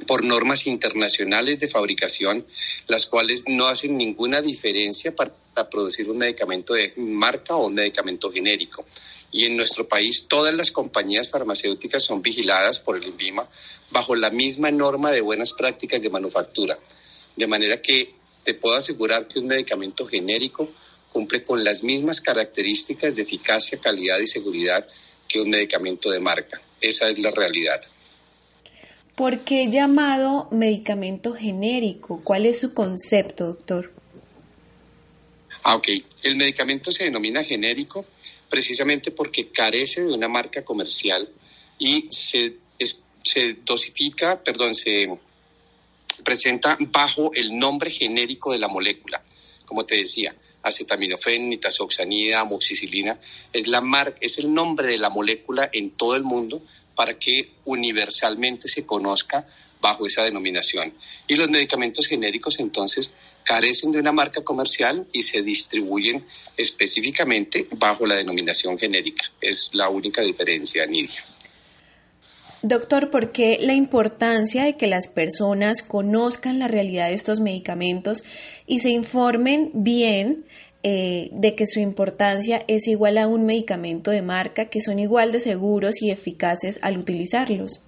por 0.06 0.24
normas 0.24 0.66
internacionales 0.66 1.58
de 1.58 1.68
fabricación, 1.68 2.46
las 2.86 3.06
cuales 3.06 3.42
no 3.46 3.66
hacen 3.66 3.96
ninguna 3.96 4.40
diferencia 4.40 5.14
para, 5.14 5.32
producir 5.70 6.08
un 6.08 6.18
medicamento 6.18 6.74
de 6.74 6.92
marca 6.98 7.56
o 7.56 7.66
un 7.66 7.74
medicamento 7.74 8.30
genérico. 8.30 8.86
Y 9.32 9.44
en 9.44 9.56
nuestro 9.56 9.88
país 9.88 10.26
todas 10.28 10.54
las 10.54 10.70
compañías 10.70 11.30
farmacéuticas 11.30 12.04
son 12.04 12.22
vigiladas 12.22 12.78
por 12.78 12.96
el 12.96 13.04
INVIMA 13.04 13.48
bajo 13.90 14.14
la 14.14 14.30
misma 14.30 14.70
norma 14.70 15.10
de 15.10 15.20
buenas 15.20 15.52
prácticas 15.52 16.00
de 16.00 16.10
manufactura. 16.10 16.78
De 17.38 17.46
manera 17.46 17.80
que 17.80 18.14
te 18.42 18.54
puedo 18.54 18.76
asegurar 18.76 19.28
que 19.28 19.38
un 19.38 19.46
medicamento 19.46 20.08
genérico 20.08 20.72
cumple 21.12 21.40
con 21.44 21.62
las 21.62 21.84
mismas 21.84 22.20
características 22.20 23.14
de 23.14 23.22
eficacia, 23.22 23.78
calidad 23.78 24.18
y 24.18 24.26
seguridad 24.26 24.88
que 25.28 25.40
un 25.40 25.48
medicamento 25.48 26.10
de 26.10 26.18
marca. 26.18 26.60
Esa 26.80 27.08
es 27.08 27.16
la 27.20 27.30
realidad. 27.30 27.80
¿Por 29.14 29.44
qué 29.44 29.68
llamado 29.70 30.48
medicamento 30.50 31.32
genérico? 31.32 32.20
¿Cuál 32.24 32.44
es 32.44 32.58
su 32.58 32.74
concepto, 32.74 33.46
doctor? 33.46 33.92
Ah, 35.62 35.76
ok. 35.76 35.88
El 36.24 36.36
medicamento 36.36 36.90
se 36.90 37.04
denomina 37.04 37.44
genérico 37.44 38.04
precisamente 38.48 39.12
porque 39.12 39.52
carece 39.52 40.02
de 40.02 40.12
una 40.12 40.26
marca 40.26 40.64
comercial 40.64 41.28
y 41.78 42.08
se, 42.10 42.56
se 43.22 43.58
dosifica, 43.64 44.42
perdón, 44.42 44.74
se 44.74 45.06
presenta 46.24 46.76
bajo 46.80 47.32
el 47.34 47.58
nombre 47.58 47.90
genérico 47.90 48.52
de 48.52 48.58
la 48.58 48.68
molécula. 48.68 49.22
Como 49.64 49.84
te 49.84 49.96
decía, 49.96 50.34
acetaminofén, 50.62 51.48
nitazoxanida, 51.48 52.40
amoxicilina, 52.40 53.18
es, 53.52 53.66
la 53.66 53.80
mar 53.80 54.16
es 54.20 54.38
el 54.38 54.52
nombre 54.52 54.86
de 54.86 54.98
la 54.98 55.10
molécula 55.10 55.68
en 55.72 55.90
todo 55.90 56.16
el 56.16 56.22
mundo 56.22 56.62
para 56.94 57.14
que 57.14 57.50
universalmente 57.64 58.68
se 58.68 58.84
conozca 58.84 59.46
bajo 59.80 60.06
esa 60.06 60.24
denominación. 60.24 60.92
Y 61.26 61.36
los 61.36 61.48
medicamentos 61.48 62.06
genéricos 62.06 62.58
entonces 62.58 63.12
carecen 63.44 63.92
de 63.92 63.98
una 63.98 64.12
marca 64.12 64.42
comercial 64.42 65.06
y 65.12 65.22
se 65.22 65.42
distribuyen 65.42 66.24
específicamente 66.56 67.68
bajo 67.76 68.04
la 68.04 68.16
denominación 68.16 68.78
genérica. 68.78 69.30
Es 69.40 69.70
la 69.72 69.88
única 69.88 70.22
diferencia, 70.22 70.84
Nidia. 70.86 71.24
Doctor, 72.62 73.10
¿por 73.10 73.30
qué 73.30 73.58
la 73.60 73.74
importancia 73.74 74.64
de 74.64 74.76
que 74.76 74.88
las 74.88 75.06
personas 75.06 75.82
conozcan 75.82 76.58
la 76.58 76.66
realidad 76.66 77.08
de 77.08 77.14
estos 77.14 77.38
medicamentos 77.38 78.24
y 78.66 78.80
se 78.80 78.90
informen 78.90 79.70
bien 79.74 80.44
eh, 80.82 81.28
de 81.32 81.54
que 81.54 81.66
su 81.66 81.78
importancia 81.78 82.64
es 82.66 82.88
igual 82.88 83.18
a 83.18 83.28
un 83.28 83.46
medicamento 83.46 84.10
de 84.10 84.22
marca, 84.22 84.70
que 84.70 84.80
son 84.80 84.98
igual 84.98 85.30
de 85.30 85.38
seguros 85.38 86.02
y 86.02 86.10
eficaces 86.10 86.80
al 86.82 86.98
utilizarlos? 86.98 87.80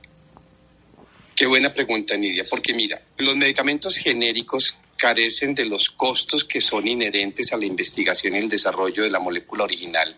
Qué 1.35 1.47
buena 1.47 1.73
pregunta, 1.73 2.17
Nidia, 2.17 2.45
porque 2.49 2.73
mira, 2.73 3.03
los 3.19 3.37
medicamentos 3.37 3.97
genéricos 3.97 4.77
carecen 4.97 5.55
de 5.55 5.65
los 5.65 5.91
costos 5.91 6.45
que 6.45 6.61
son 6.61 6.87
inherentes 6.87 7.53
a 7.53 7.57
la 7.57 7.65
investigación 7.65 8.37
y 8.37 8.39
el 8.39 8.49
desarrollo 8.49 9.03
de 9.03 9.11
la 9.11 9.19
molécula 9.19 9.65
original 9.65 10.15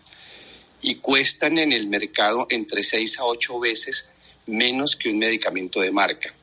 y 0.81 0.95
cuestan 0.95 1.57
en 1.57 1.71
el 1.71 1.87
mercado 1.87 2.45
entre 2.49 2.83
6 2.83 3.19
a 3.19 3.25
8 3.25 3.59
veces 3.59 4.09
menos 4.45 4.95
que 4.95 5.09
un 5.09 5.19
medicamento 5.19 5.81
de 5.81 5.91
marca. 5.91 6.33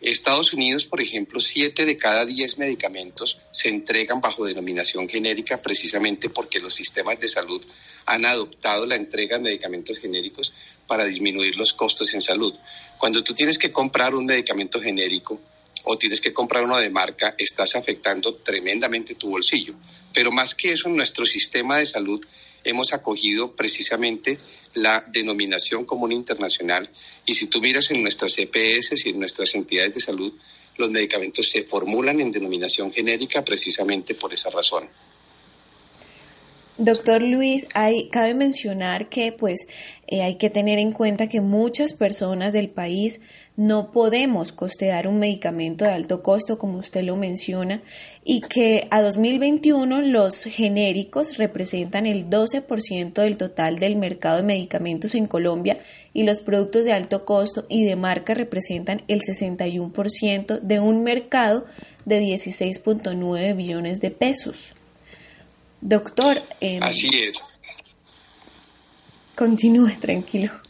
Estados 0.00 0.52
Unidos, 0.52 0.86
por 0.86 1.00
ejemplo, 1.00 1.40
siete 1.40 1.84
de 1.84 1.96
cada 1.96 2.26
diez 2.26 2.58
medicamentos 2.58 3.38
se 3.50 3.68
entregan 3.68 4.20
bajo 4.20 4.44
denominación 4.44 5.08
genérica 5.08 5.60
precisamente 5.60 6.28
porque 6.28 6.60
los 6.60 6.74
sistemas 6.74 7.18
de 7.18 7.28
salud 7.28 7.64
han 8.04 8.24
adoptado 8.26 8.86
la 8.86 8.96
entrega 8.96 9.38
de 9.38 9.44
medicamentos 9.44 9.98
genéricos 9.98 10.52
para 10.86 11.06
disminuir 11.06 11.56
los 11.56 11.72
costos 11.72 12.12
en 12.14 12.20
salud. 12.20 12.54
Cuando 12.98 13.24
tú 13.24 13.34
tienes 13.34 13.58
que 13.58 13.72
comprar 13.72 14.14
un 14.14 14.26
medicamento 14.26 14.80
genérico 14.80 15.40
o 15.84 15.96
tienes 15.96 16.20
que 16.20 16.32
comprar 16.32 16.62
uno 16.62 16.76
de 16.78 16.90
marca, 16.90 17.34
estás 17.38 17.74
afectando 17.74 18.34
tremendamente 18.34 19.14
tu 19.14 19.30
bolsillo. 19.30 19.74
Pero 20.12 20.30
más 20.30 20.54
que 20.54 20.72
eso, 20.72 20.88
nuestro 20.88 21.24
sistema 21.26 21.78
de 21.78 21.86
salud 21.86 22.24
hemos 22.66 22.92
acogido 22.92 23.56
precisamente 23.56 24.38
la 24.74 25.04
denominación 25.08 25.84
común 25.84 26.12
internacional 26.12 26.90
y 27.24 27.34
si 27.34 27.46
tú 27.46 27.60
miras 27.60 27.90
en 27.90 28.02
nuestras 28.02 28.36
EPS 28.38 29.06
y 29.06 29.10
en 29.10 29.18
nuestras 29.18 29.54
entidades 29.54 29.94
de 29.94 30.00
salud, 30.00 30.32
los 30.76 30.90
medicamentos 30.90 31.48
se 31.48 31.62
formulan 31.62 32.20
en 32.20 32.30
denominación 32.30 32.92
genérica 32.92 33.42
precisamente 33.44 34.14
por 34.14 34.34
esa 34.34 34.50
razón. 34.50 34.88
Doctor 36.78 37.22
Luis, 37.22 37.68
hay, 37.72 38.08
cabe 38.10 38.34
mencionar 38.34 39.08
que 39.08 39.32
pues 39.32 39.66
eh, 40.06 40.22
hay 40.22 40.36
que 40.36 40.50
tener 40.50 40.78
en 40.78 40.92
cuenta 40.92 41.26
que 41.26 41.40
muchas 41.40 41.94
personas 41.94 42.52
del 42.52 42.68
país 42.68 43.20
no 43.56 43.90
podemos 43.90 44.52
costear 44.52 45.08
un 45.08 45.18
medicamento 45.18 45.86
de 45.86 45.92
alto 45.92 46.22
costo, 46.22 46.58
como 46.58 46.78
usted 46.78 47.02
lo 47.02 47.16
menciona, 47.16 47.82
y 48.22 48.42
que 48.42 48.86
a 48.90 49.00
2021 49.00 50.02
los 50.02 50.44
genéricos 50.44 51.38
representan 51.38 52.04
el 52.04 52.28
12% 52.28 53.14
del 53.14 53.38
total 53.38 53.78
del 53.78 53.96
mercado 53.96 54.36
de 54.36 54.42
medicamentos 54.42 55.14
en 55.14 55.26
Colombia 55.26 55.78
y 56.12 56.24
los 56.24 56.40
productos 56.40 56.84
de 56.84 56.92
alto 56.92 57.24
costo 57.24 57.64
y 57.68 57.84
de 57.84 57.96
marca 57.96 58.34
representan 58.34 59.02
el 59.08 59.22
61% 59.22 60.60
de 60.60 60.80
un 60.80 61.02
mercado 61.02 61.64
de 62.04 62.20
16.9 62.20 63.56
billones 63.56 64.00
de 64.00 64.10
pesos. 64.10 64.72
Doctor. 65.80 66.42
Em, 66.60 66.82
Así 66.82 67.08
es. 67.12 67.60
Continúe, 69.34 69.92
tranquilo. 70.00 70.65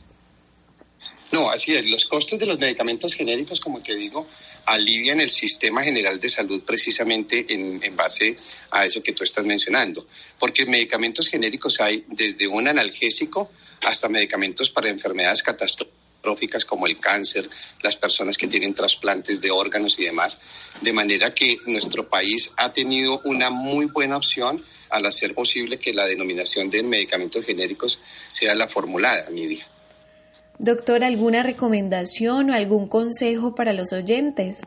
No, 1.32 1.50
así 1.50 1.74
es. 1.74 1.90
Los 1.90 2.06
costos 2.06 2.38
de 2.38 2.46
los 2.46 2.58
medicamentos 2.58 3.14
genéricos, 3.14 3.58
como 3.60 3.80
te 3.82 3.94
digo, 3.94 4.26
alivian 4.64 5.20
el 5.20 5.30
sistema 5.30 5.82
general 5.82 6.20
de 6.20 6.28
salud 6.28 6.62
precisamente 6.64 7.46
en, 7.48 7.96
base 7.96 8.36
a 8.70 8.86
eso 8.86 9.02
que 9.02 9.12
tú 9.12 9.24
estás 9.24 9.44
mencionando. 9.44 10.06
Porque 10.38 10.66
medicamentos 10.66 11.28
genéricos 11.28 11.80
hay 11.80 12.04
desde 12.08 12.46
un 12.46 12.68
analgésico 12.68 13.50
hasta 13.82 14.08
medicamentos 14.08 14.70
para 14.70 14.88
enfermedades 14.88 15.42
catastróficas 15.42 16.64
como 16.64 16.86
el 16.86 16.98
cáncer, 16.98 17.48
las 17.82 17.96
personas 17.96 18.36
que 18.36 18.48
tienen 18.48 18.74
trasplantes 18.74 19.40
de 19.40 19.50
órganos 19.50 19.98
y 19.98 20.04
demás. 20.04 20.38
De 20.80 20.92
manera 20.92 21.34
que 21.34 21.58
nuestro 21.66 22.08
país 22.08 22.52
ha 22.56 22.72
tenido 22.72 23.20
una 23.24 23.50
muy 23.50 23.86
buena 23.86 24.16
opción 24.16 24.64
al 24.90 25.06
hacer 25.06 25.34
posible 25.34 25.78
que 25.78 25.92
la 25.92 26.06
denominación 26.06 26.70
de 26.70 26.82
medicamentos 26.82 27.44
genéricos 27.44 27.98
sea 28.28 28.54
la 28.54 28.68
formulada, 28.68 29.28
Nidia. 29.30 29.66
Doctor, 30.58 31.04
¿alguna 31.04 31.42
recomendación 31.42 32.50
o 32.50 32.54
algún 32.54 32.88
consejo 32.88 33.54
para 33.54 33.72
los 33.72 33.92
oyentes? 33.92 34.62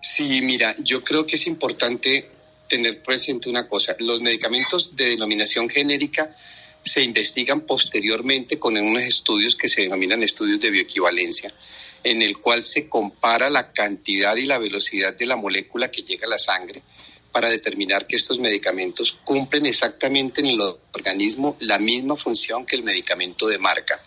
Sí, 0.00 0.40
mira, 0.42 0.74
yo 0.78 1.00
creo 1.00 1.24
que 1.24 1.36
es 1.36 1.46
importante 1.46 2.28
tener 2.68 3.02
presente 3.02 3.48
una 3.48 3.66
cosa. 3.68 3.96
Los 3.98 4.20
medicamentos 4.20 4.94
de 4.96 5.10
denominación 5.10 5.68
genérica 5.68 6.34
se 6.82 7.02
investigan 7.02 7.62
posteriormente 7.62 8.58
con 8.58 8.76
unos 8.76 9.02
estudios 9.02 9.56
que 9.56 9.68
se 9.68 9.82
denominan 9.82 10.22
estudios 10.22 10.60
de 10.60 10.70
bioequivalencia, 10.70 11.54
en 12.02 12.20
el 12.20 12.38
cual 12.38 12.64
se 12.64 12.88
compara 12.88 13.48
la 13.48 13.72
cantidad 13.72 14.34
y 14.36 14.46
la 14.46 14.58
velocidad 14.58 15.14
de 15.14 15.26
la 15.26 15.36
molécula 15.36 15.90
que 15.90 16.02
llega 16.02 16.26
a 16.26 16.30
la 16.30 16.38
sangre 16.38 16.82
para 17.30 17.48
determinar 17.48 18.06
que 18.06 18.16
estos 18.16 18.38
medicamentos 18.38 19.18
cumplen 19.24 19.64
exactamente 19.66 20.40
en 20.40 20.48
el 20.48 20.60
organismo 20.60 21.56
la 21.60 21.78
misma 21.78 22.16
función 22.16 22.66
que 22.66 22.76
el 22.76 22.82
medicamento 22.82 23.46
de 23.46 23.58
marca. 23.58 24.02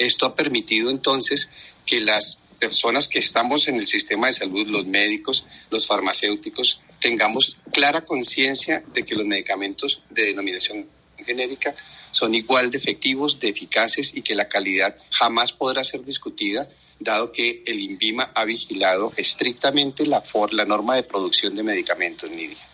Esto 0.00 0.24
ha 0.24 0.34
permitido 0.34 0.88
entonces 0.88 1.50
que 1.84 2.00
las 2.00 2.40
personas 2.58 3.06
que 3.06 3.18
estamos 3.18 3.68
en 3.68 3.76
el 3.76 3.86
sistema 3.86 4.28
de 4.28 4.32
salud, 4.32 4.66
los 4.66 4.86
médicos, 4.86 5.44
los 5.68 5.86
farmacéuticos, 5.86 6.80
tengamos 7.00 7.58
clara 7.70 8.06
conciencia 8.06 8.82
de 8.94 9.04
que 9.04 9.14
los 9.14 9.26
medicamentos 9.26 10.02
de 10.08 10.24
denominación 10.24 10.88
genérica 11.18 11.74
son 12.12 12.34
igual 12.34 12.70
de 12.70 12.78
efectivos, 12.78 13.38
de 13.40 13.48
eficaces 13.48 14.16
y 14.16 14.22
que 14.22 14.34
la 14.34 14.48
calidad 14.48 14.96
jamás 15.10 15.52
podrá 15.52 15.84
ser 15.84 16.02
discutida, 16.02 16.66
dado 16.98 17.30
que 17.30 17.62
el 17.66 17.80
INVIMA 17.80 18.32
ha 18.34 18.46
vigilado 18.46 19.12
estrictamente 19.18 20.06
la, 20.06 20.24
norma 20.66 20.96
de 20.96 21.02
producción 21.02 21.54
de 21.54 21.62
medicamentos, 21.62 22.30
Nidia. 22.30 22.69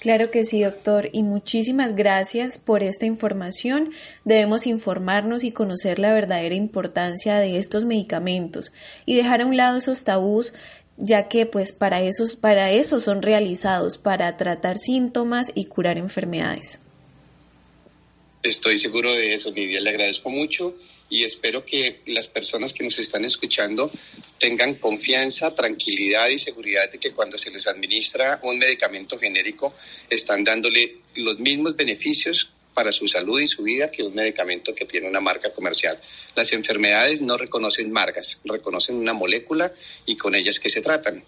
Claro 0.00 0.30
que 0.30 0.44
sí, 0.44 0.62
doctor, 0.62 1.08
y 1.12 1.24
muchísimas 1.24 1.96
gracias 1.96 2.58
por 2.58 2.84
esta 2.84 3.04
información. 3.04 3.90
Debemos 4.24 4.68
informarnos 4.68 5.42
y 5.42 5.50
conocer 5.50 5.98
la 5.98 6.12
verdadera 6.12 6.54
importancia 6.54 7.38
de 7.38 7.58
estos 7.58 7.84
medicamentos 7.84 8.72
y 9.06 9.16
dejar 9.16 9.40
a 9.40 9.46
un 9.46 9.56
lado 9.56 9.78
esos 9.78 10.04
tabús 10.04 10.52
ya 10.98 11.28
que 11.28 11.46
pues 11.46 11.72
para 11.72 12.00
esos 12.00 12.34
para 12.34 12.72
eso 12.72 12.98
son 12.98 13.22
realizados 13.22 13.98
para 13.98 14.36
tratar 14.36 14.78
síntomas 14.78 15.52
y 15.54 15.66
curar 15.66 15.96
enfermedades. 15.96 16.80
Estoy 18.48 18.78
seguro 18.78 19.14
de 19.14 19.34
eso, 19.34 19.52
Nidia, 19.52 19.78
le 19.82 19.90
agradezco 19.90 20.30
mucho 20.30 20.74
y 21.10 21.22
espero 21.22 21.66
que 21.66 22.00
las 22.06 22.28
personas 22.28 22.72
que 22.72 22.82
nos 22.82 22.98
están 22.98 23.26
escuchando 23.26 23.90
tengan 24.38 24.76
confianza, 24.76 25.54
tranquilidad 25.54 26.28
y 26.28 26.38
seguridad 26.38 26.90
de 26.90 26.96
que 26.98 27.12
cuando 27.12 27.36
se 27.36 27.50
les 27.50 27.66
administra 27.66 28.40
un 28.42 28.58
medicamento 28.58 29.18
genérico 29.18 29.74
están 30.08 30.44
dándole 30.44 30.94
los 31.16 31.38
mismos 31.38 31.76
beneficios 31.76 32.50
para 32.72 32.90
su 32.90 33.06
salud 33.06 33.38
y 33.38 33.46
su 33.46 33.64
vida 33.64 33.90
que 33.90 34.02
un 34.02 34.14
medicamento 34.14 34.74
que 34.74 34.86
tiene 34.86 35.10
una 35.10 35.20
marca 35.20 35.52
comercial. 35.52 36.00
Las 36.34 36.50
enfermedades 36.54 37.20
no 37.20 37.36
reconocen 37.36 37.92
marcas, 37.92 38.40
reconocen 38.44 38.96
una 38.96 39.12
molécula 39.12 39.74
y 40.06 40.16
con 40.16 40.34
ellas 40.34 40.58
que 40.58 40.70
se 40.70 40.80
tratan. 40.80 41.22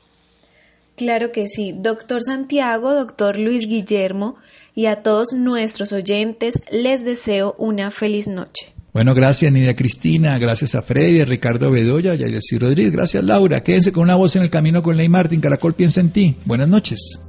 Claro 0.97 1.33
que 1.33 1.49
sí. 1.49 1.73
Doctor 1.75 2.23
Santiago, 2.23 2.95
doctor 2.95 3.39
Luis 3.39 3.67
Guillermo 3.67 4.39
y 4.75 4.87
a 4.87 5.03
todos 5.03 5.33
nuestros 5.35 5.93
oyentes 5.93 6.61
les 6.73 7.05
deseo 7.05 7.55
una 7.59 7.91
feliz 7.91 8.29
noche. 8.29 8.73
Bueno, 8.93 9.15
gracias 9.15 9.53
Nidia 9.53 9.77
Cristina, 9.77 10.37
gracias 10.39 10.75
a 10.75 10.83
Freddy, 10.83 11.21
a 11.21 11.25
Ricardo 11.25 11.71
Bedoya 11.71 12.15
y 12.15 12.25
a 12.25 12.59
Rodríguez, 12.59 12.93
gracias 12.93 13.23
Laura. 13.23 13.63
Quédense 13.63 13.93
con 13.93 14.03
una 14.03 14.17
voz 14.17 14.35
en 14.35 14.43
el 14.43 14.51
camino 14.51 14.83
con 14.83 14.97
Ley 14.97 15.09
Martín, 15.09 15.41
Caracol 15.41 15.75
piensa 15.75 16.01
en 16.01 16.11
ti. 16.11 16.37
Buenas 16.45 16.69
noches. 16.69 17.21